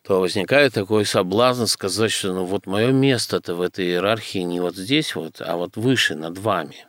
то 0.04 0.20
возникает 0.20 0.74
такой 0.74 1.06
соблазн 1.06 1.66
сказать, 1.66 2.12
что 2.12 2.34
ну 2.34 2.46
вот 2.46 2.66
мое 2.66 2.92
место-то 2.92 3.56
в 3.56 3.62
этой 3.62 3.86
иерархии 3.86 4.40
не 4.40 4.60
вот 4.60 4.76
здесь 4.76 5.16
вот, 5.16 5.42
а 5.42 5.58
вот 5.58 5.78
выше, 5.78 6.16
над 6.16 6.38
вами. 6.38 6.88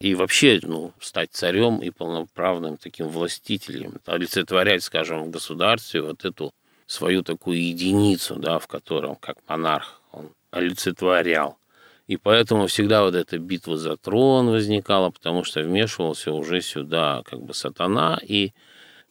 И 0.00 0.14
вообще, 0.14 0.58
ну, 0.62 0.92
стать 0.98 1.30
царем 1.32 1.78
и 1.78 1.90
полноправным 1.90 2.78
таким 2.78 3.08
властителем, 3.08 3.96
олицетворять, 4.06 4.82
скажем, 4.82 5.24
в 5.24 5.30
государстве 5.30 6.00
вот 6.00 6.24
эту 6.24 6.52
свою 6.86 7.22
такую 7.22 7.62
единицу, 7.62 8.36
да, 8.36 8.58
в 8.58 8.66
котором, 8.66 9.16
как 9.16 9.36
монарх, 9.46 10.00
он 10.12 10.30
олицетворял. 10.50 11.58
И 12.06 12.16
поэтому 12.16 12.66
всегда 12.66 13.04
вот 13.04 13.14
эта 13.14 13.38
битва 13.38 13.76
за 13.76 13.96
трон 13.96 14.48
возникала, 14.48 15.10
потому 15.10 15.44
что 15.44 15.60
вмешивался 15.62 16.32
уже 16.32 16.62
сюда 16.62 17.22
как 17.24 17.40
бы 17.42 17.54
сатана, 17.54 18.18
и 18.22 18.52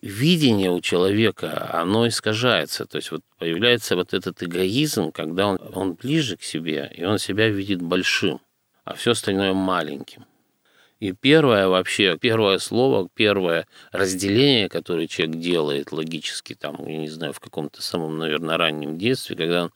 видение 0.01 0.71
у 0.71 0.81
человека, 0.81 1.69
оно 1.73 2.07
искажается. 2.07 2.85
То 2.85 2.97
есть 2.97 3.11
вот 3.11 3.21
появляется 3.37 3.95
вот 3.95 4.13
этот 4.13 4.41
эгоизм, 4.41 5.11
когда 5.11 5.47
он, 5.47 5.59
он 5.73 5.93
ближе 5.93 6.37
к 6.37 6.43
себе, 6.43 6.91
и 6.95 7.03
он 7.03 7.19
себя 7.19 7.49
видит 7.49 7.81
большим, 7.81 8.41
а 8.83 8.93
все 8.93 9.11
остальное 9.11 9.53
маленьким. 9.53 10.25
И 10.99 11.13
первое 11.13 11.69
вообще, 11.69 12.17
первое 12.17 12.57
слово, 12.57 13.07
первое 13.13 13.67
разделение, 13.93 14.67
которое 14.67 15.07
человек 15.07 15.37
делает 15.37 15.93
логически, 15.93 16.55
там, 16.55 16.75
я 16.85 16.97
не 16.97 17.07
знаю, 17.07 17.31
в 17.31 17.39
каком-то 17.39 17.81
самом, 17.81 18.17
наверное, 18.17 18.57
раннем 18.57 18.97
детстве, 18.97 19.37
когда 19.37 19.63
он 19.63 19.71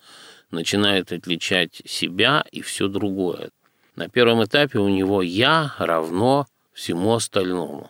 начинает 0.52 1.14
отличать 1.14 1.82
себя 1.86 2.44
и 2.52 2.62
все 2.62 2.90
другое. 2.90 3.52
На 3.96 4.10
первом 4.10 4.44
этапе 4.44 4.80
у 4.80 4.90
него 4.90 5.22
«я» 5.22 5.74
равно 5.78 6.46
всему 6.74 7.14
остальному. 7.14 7.90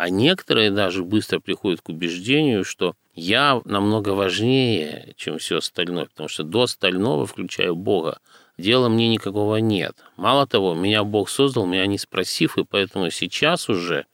А 0.00 0.08
некоторые 0.08 0.70
даже 0.70 1.04
быстро 1.04 1.40
приходят 1.40 1.82
к 1.82 1.90
убеждению, 1.90 2.64
что 2.64 2.94
я 3.12 3.60
намного 3.66 4.14
важнее, 4.14 5.12
чем 5.18 5.36
все 5.36 5.58
остальное, 5.58 6.06
потому 6.06 6.26
что 6.26 6.42
до 6.42 6.62
остального, 6.62 7.26
включая 7.26 7.74
Бога, 7.74 8.18
дела 8.56 8.88
мне 8.88 9.08
никакого 9.08 9.56
нет. 9.56 10.02
Мало 10.16 10.46
того, 10.46 10.72
меня 10.74 11.04
Бог 11.04 11.28
создал, 11.28 11.66
меня 11.66 11.84
не 11.84 11.98
спросив, 11.98 12.56
и 12.56 12.64
поэтому 12.64 13.10
сейчас 13.10 13.68
уже 13.68 14.06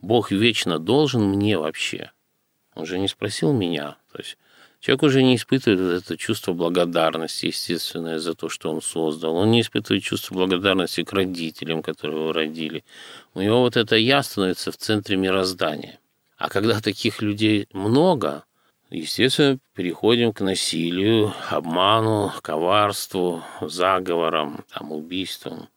Бог 0.00 0.30
вечно 0.30 0.78
должен 0.78 1.24
мне 1.24 1.58
вообще. 1.58 2.12
Он 2.76 2.86
же 2.86 3.00
не 3.00 3.08
спросил 3.08 3.52
меня. 3.52 3.96
То 4.12 4.18
есть 4.18 4.38
Человек 4.84 5.02
уже 5.02 5.22
не 5.22 5.36
испытывает 5.36 6.02
это 6.02 6.18
чувство 6.18 6.52
благодарности, 6.52 7.46
естественное, 7.46 8.18
за 8.18 8.34
то, 8.34 8.50
что 8.50 8.70
он 8.70 8.82
создал. 8.82 9.34
Он 9.34 9.50
не 9.50 9.62
испытывает 9.62 10.02
чувство 10.04 10.34
благодарности 10.34 11.04
к 11.04 11.12
родителям, 11.14 11.82
которые 11.82 12.20
его 12.20 12.32
родили. 12.34 12.84
У 13.32 13.40
него 13.40 13.60
вот 13.60 13.78
это 13.78 13.96
«я» 13.96 14.22
становится 14.22 14.72
в 14.72 14.76
центре 14.76 15.16
мироздания. 15.16 15.98
А 16.36 16.50
когда 16.50 16.82
таких 16.82 17.22
людей 17.22 17.66
много, 17.72 18.44
естественно, 18.90 19.58
переходим 19.74 20.34
к 20.34 20.42
насилию, 20.42 21.32
обману, 21.48 22.30
коварству, 22.42 23.42
заговорам, 23.62 24.66
там, 24.70 24.92
убийствам. 24.92 25.68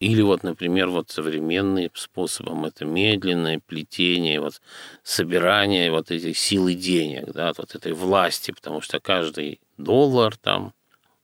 Или 0.00 0.22
вот, 0.22 0.42
например, 0.42 0.88
вот 0.88 1.10
современным 1.10 1.90
способом 1.94 2.64
это 2.64 2.86
медленное 2.86 3.60
плетение, 3.64 4.40
вот 4.40 4.62
собирание 5.02 5.90
вот 5.90 6.10
этих 6.10 6.38
сил 6.38 6.68
и 6.68 6.74
денег, 6.74 7.32
да, 7.32 7.52
вот 7.56 7.74
этой 7.74 7.92
власти, 7.92 8.50
потому 8.50 8.80
что 8.80 8.98
каждый 8.98 9.60
доллар 9.76 10.36
там, 10.38 10.72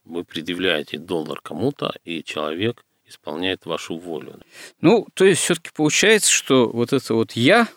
вы 0.04 0.24
предъявляете 0.24 0.98
доллар 0.98 1.40
кому-то, 1.40 1.94
и 2.04 2.22
человек 2.22 2.84
исполняет 3.06 3.64
вашу 3.64 3.96
волю. 3.96 4.40
Ну, 4.82 5.06
то 5.14 5.24
есть 5.24 5.40
все-таки 5.40 5.70
получается, 5.74 6.30
что 6.30 6.68
вот 6.68 6.92
это 6.92 7.14
вот 7.14 7.32
я, 7.32 7.68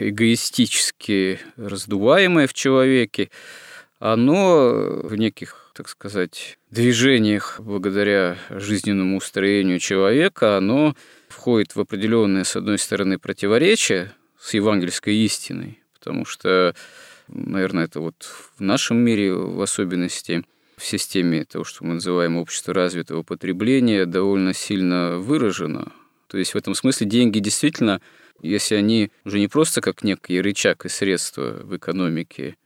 эгоистически 0.00 1.38
раздуваемое 1.56 2.48
в 2.48 2.54
человеке, 2.54 3.30
оно 4.12 5.00
в 5.02 5.14
неких 5.16 5.64
так 5.74 5.88
сказать, 5.88 6.58
движениях 6.70 7.56
благодаря 7.58 8.38
жизненному 8.48 9.16
устроению 9.16 9.80
человека, 9.80 10.56
оно 10.56 10.94
входит 11.28 11.74
в 11.74 11.80
определенные, 11.80 12.44
с 12.44 12.54
одной 12.54 12.78
стороны, 12.78 13.18
противоречия 13.18 14.12
с 14.38 14.54
евангельской 14.54 15.16
истиной, 15.16 15.80
потому 15.92 16.26
что, 16.26 16.76
наверное, 17.26 17.86
это 17.86 18.00
вот 18.00 18.14
в 18.56 18.60
нашем 18.60 18.98
мире 18.98 19.34
в 19.34 19.60
особенности 19.60 20.44
в 20.76 20.84
системе 20.84 21.44
того, 21.44 21.64
что 21.64 21.84
мы 21.84 21.94
называем 21.94 22.36
общество 22.36 22.72
развитого 22.72 23.22
потребления, 23.22 24.06
довольно 24.06 24.54
сильно 24.54 25.18
выражено. 25.18 25.92
То 26.28 26.38
есть 26.38 26.54
в 26.54 26.56
этом 26.56 26.74
смысле 26.74 27.08
деньги 27.08 27.40
действительно, 27.40 28.00
если 28.42 28.76
они 28.76 29.10
уже 29.24 29.40
не 29.40 29.48
просто 29.48 29.80
как 29.80 30.04
некий 30.04 30.40
рычаг 30.40 30.84
и 30.84 30.88
средство 30.88 31.60
в 31.62 31.76
экономике, 31.76 32.56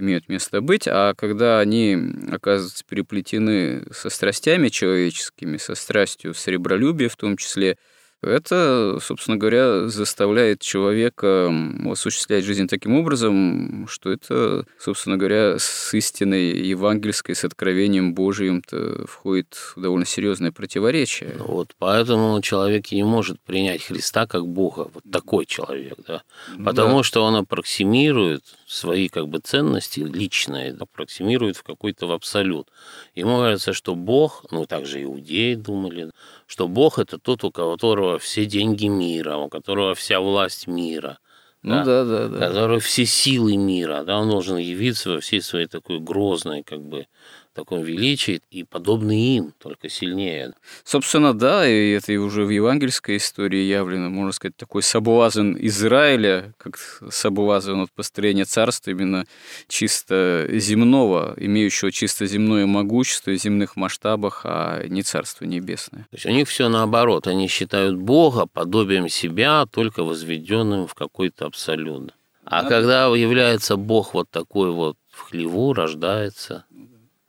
имеют 0.00 0.28
место 0.28 0.60
быть, 0.60 0.88
а 0.88 1.14
когда 1.14 1.60
они 1.60 1.96
оказываются 2.30 2.84
переплетены 2.84 3.84
со 3.92 4.10
страстями 4.10 4.68
человеческими, 4.68 5.56
со 5.56 5.74
страстью 5.74 6.34
сребролюбия 6.34 7.08
в 7.08 7.16
том 7.16 7.36
числе, 7.36 7.76
это, 8.22 8.98
собственно 9.00 9.38
говоря, 9.38 9.88
заставляет 9.88 10.60
человека 10.60 11.50
осуществлять 11.90 12.44
жизнь 12.44 12.68
таким 12.68 12.96
образом, 12.96 13.86
что 13.88 14.12
это, 14.12 14.66
собственно 14.78 15.16
говоря, 15.16 15.58
с 15.58 15.94
истиной 15.94 16.50
евангельской, 16.50 17.34
с 17.34 17.44
откровением 17.44 18.12
Божиим 18.12 18.62
входит 19.06 19.54
в 19.74 19.80
довольно 19.80 20.04
серьезное 20.04 20.52
противоречие. 20.52 21.34
Ну 21.38 21.46
вот 21.46 21.74
поэтому 21.78 22.38
человек 22.42 22.92
не 22.92 23.04
может 23.04 23.40
принять 23.40 23.84
Христа 23.84 24.26
как 24.26 24.46
Бога, 24.46 24.90
вот 24.92 25.04
такой 25.10 25.46
человек, 25.46 25.94
да, 26.06 26.22
потому 26.62 26.98
да. 26.98 27.02
что 27.02 27.22
он 27.24 27.36
аппроксимирует 27.36 28.42
свои 28.70 29.08
как 29.08 29.28
бы 29.28 29.40
ценности 29.40 30.00
личные, 30.00 30.76
аппроксимирует 30.78 31.56
в 31.56 31.64
какой-то 31.64 32.06
в 32.06 32.12
абсолют. 32.12 32.70
Ему 33.14 33.38
кажется, 33.38 33.72
что 33.72 33.96
Бог, 33.96 34.44
ну 34.52 34.64
также 34.64 35.02
иудеи 35.02 35.54
думали, 35.54 36.10
что 36.46 36.68
Бог 36.68 37.00
это 37.00 37.18
тот, 37.18 37.42
у 37.42 37.50
которого 37.50 38.18
все 38.18 38.46
деньги 38.46 38.86
мира, 38.86 39.36
у 39.36 39.48
которого 39.48 39.94
вся 39.94 40.20
власть 40.20 40.68
мира. 40.68 41.18
Ну 41.62 41.84
да, 41.84 42.04
да, 42.04 42.28
да. 42.28 42.38
Который 42.38 42.78
все 42.78 43.04
силы 43.04 43.56
мира, 43.56 44.04
да, 44.04 44.18
он 44.18 44.30
должен 44.30 44.56
явиться 44.56 45.10
во 45.10 45.20
всей 45.20 45.42
своей 45.42 45.66
такой 45.66 45.98
грозной, 45.98 46.62
как 46.62 46.80
бы, 46.80 47.06
таком 47.54 47.82
величии 47.82 48.40
и 48.50 48.64
подобны 48.64 49.36
им, 49.36 49.52
только 49.58 49.88
сильнее. 49.88 50.54
Собственно, 50.84 51.34
да, 51.34 51.68
и 51.68 51.90
это 51.92 52.12
и 52.12 52.16
уже 52.16 52.44
в 52.44 52.50
евангельской 52.50 53.16
истории 53.16 53.62
явлено, 53.62 54.10
можно 54.10 54.32
сказать, 54.32 54.56
такой 54.56 54.82
соблазн 54.82 55.56
Израиля, 55.58 56.54
как 56.58 56.78
соблазн 57.10 57.80
от 57.80 57.92
построения 57.92 58.44
царства 58.44 58.90
именно 58.90 59.26
чисто 59.68 60.46
земного, 60.52 61.34
имеющего 61.36 61.92
чисто 61.92 62.26
земное 62.26 62.66
могущество 62.66 63.30
в 63.30 63.36
земных 63.36 63.76
масштабах, 63.76 64.42
а 64.44 64.86
не 64.86 65.02
царство 65.02 65.44
небесное. 65.44 66.02
То 66.10 66.16
есть 66.16 66.26
у 66.26 66.30
них 66.30 66.48
все 66.48 66.68
наоборот, 66.68 67.26
они 67.26 67.48
считают 67.48 67.96
Бога 67.96 68.46
подобием 68.46 69.08
себя, 69.08 69.66
только 69.70 70.04
возведенным 70.04 70.86
в 70.86 70.94
какой-то 70.94 71.46
абсолют. 71.46 72.14
А 72.44 72.64
когда 72.64 73.06
является 73.14 73.76
Бог 73.76 74.14
вот 74.14 74.28
такой 74.30 74.72
вот 74.72 74.96
в 75.10 75.20
хлеву, 75.20 75.72
рождается, 75.72 76.64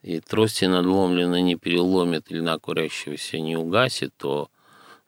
и 0.01 0.19
трости 0.19 0.65
надломленно 0.65 1.41
не 1.41 1.55
переломит 1.55 2.31
или 2.31 2.39
на 2.39 2.57
курящегося 2.57 3.39
не 3.39 3.55
угасит, 3.55 4.13
то 4.17 4.49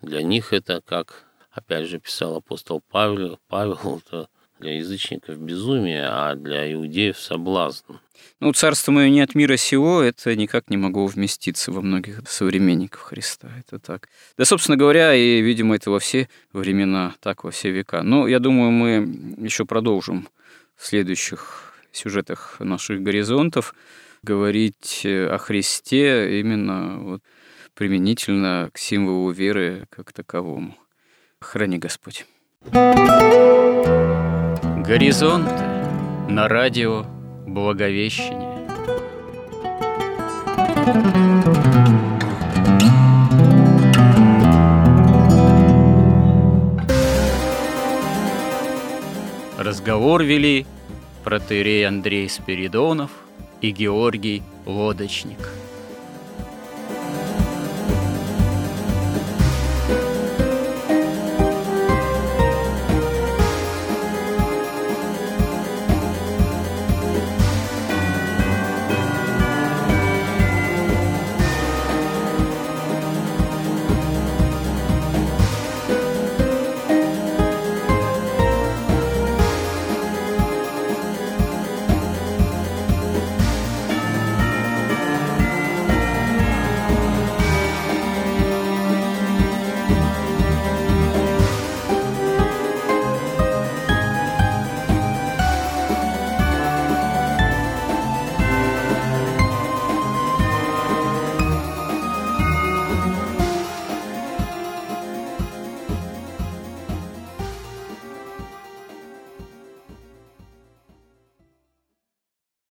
для 0.02 0.22
них 0.22 0.54
это, 0.54 0.82
как 0.86 1.26
опять 1.52 1.88
же 1.88 2.00
писал 2.00 2.36
апостол 2.36 2.82
Павел, 2.90 3.40
Павел 3.48 4.02
это 4.06 4.28
для 4.60 4.78
язычников 4.78 5.38
безумие, 5.38 6.08
а 6.08 6.36
для 6.36 6.72
иудеев 6.72 7.20
соблазн. 7.20 7.94
Ну, 8.40 8.54
царство 8.54 8.92
мое 8.92 9.10
не 9.10 9.20
от 9.22 9.36
мира 9.36 9.58
сего, 9.58 10.02
это 10.02 10.36
никак 10.36 10.70
не 10.70 10.78
могло 10.78 11.08
вместиться 11.08 11.72
во 11.72 11.82
многих 11.82 12.22
современников 12.30 13.02
Христа. 13.02 13.50
Это 13.60 13.80
так. 13.80 14.08
Да, 14.38 14.46
собственно 14.46 14.78
говоря, 14.78 15.14
и, 15.14 15.42
видимо, 15.42 15.76
это 15.76 15.92
во 15.92 16.00
все 16.00 16.30
времена, 16.54 17.16
так 17.20 17.44
во 17.44 17.52
все 17.52 17.72
века. 17.72 18.04
Но 18.04 18.28
я 18.28 18.40
думаю, 18.40 18.72
мы 18.72 19.36
еще 19.38 19.66
продолжим 19.66 20.30
в 20.78 20.86
следующих 20.86 21.74
сюжетах 21.92 22.58
наших 22.60 23.02
горизонтов 23.02 23.76
говорить 24.24 25.02
э, 25.04 25.28
о 25.28 25.38
Христе 25.38 26.40
именно 26.40 26.98
вот 27.00 27.22
применительно 27.76 28.70
к 28.74 28.78
символу 28.78 29.32
веры 29.32 29.86
как 29.90 30.14
таковому. 30.14 30.78
Храни 31.42 31.78
Господь. 31.78 32.26
Горизонт 34.86 35.50
на 36.30 36.48
радио 36.48 37.06
Благовещение. 37.46 38.54
Разговор 49.58 50.24
вели 50.24 50.66
протеерей 51.24 51.86
Андрей 51.88 52.30
Спиридонов– 52.30 53.12
и 53.64 53.72
Георгий 53.72 54.44
Лодочник– 54.68 55.50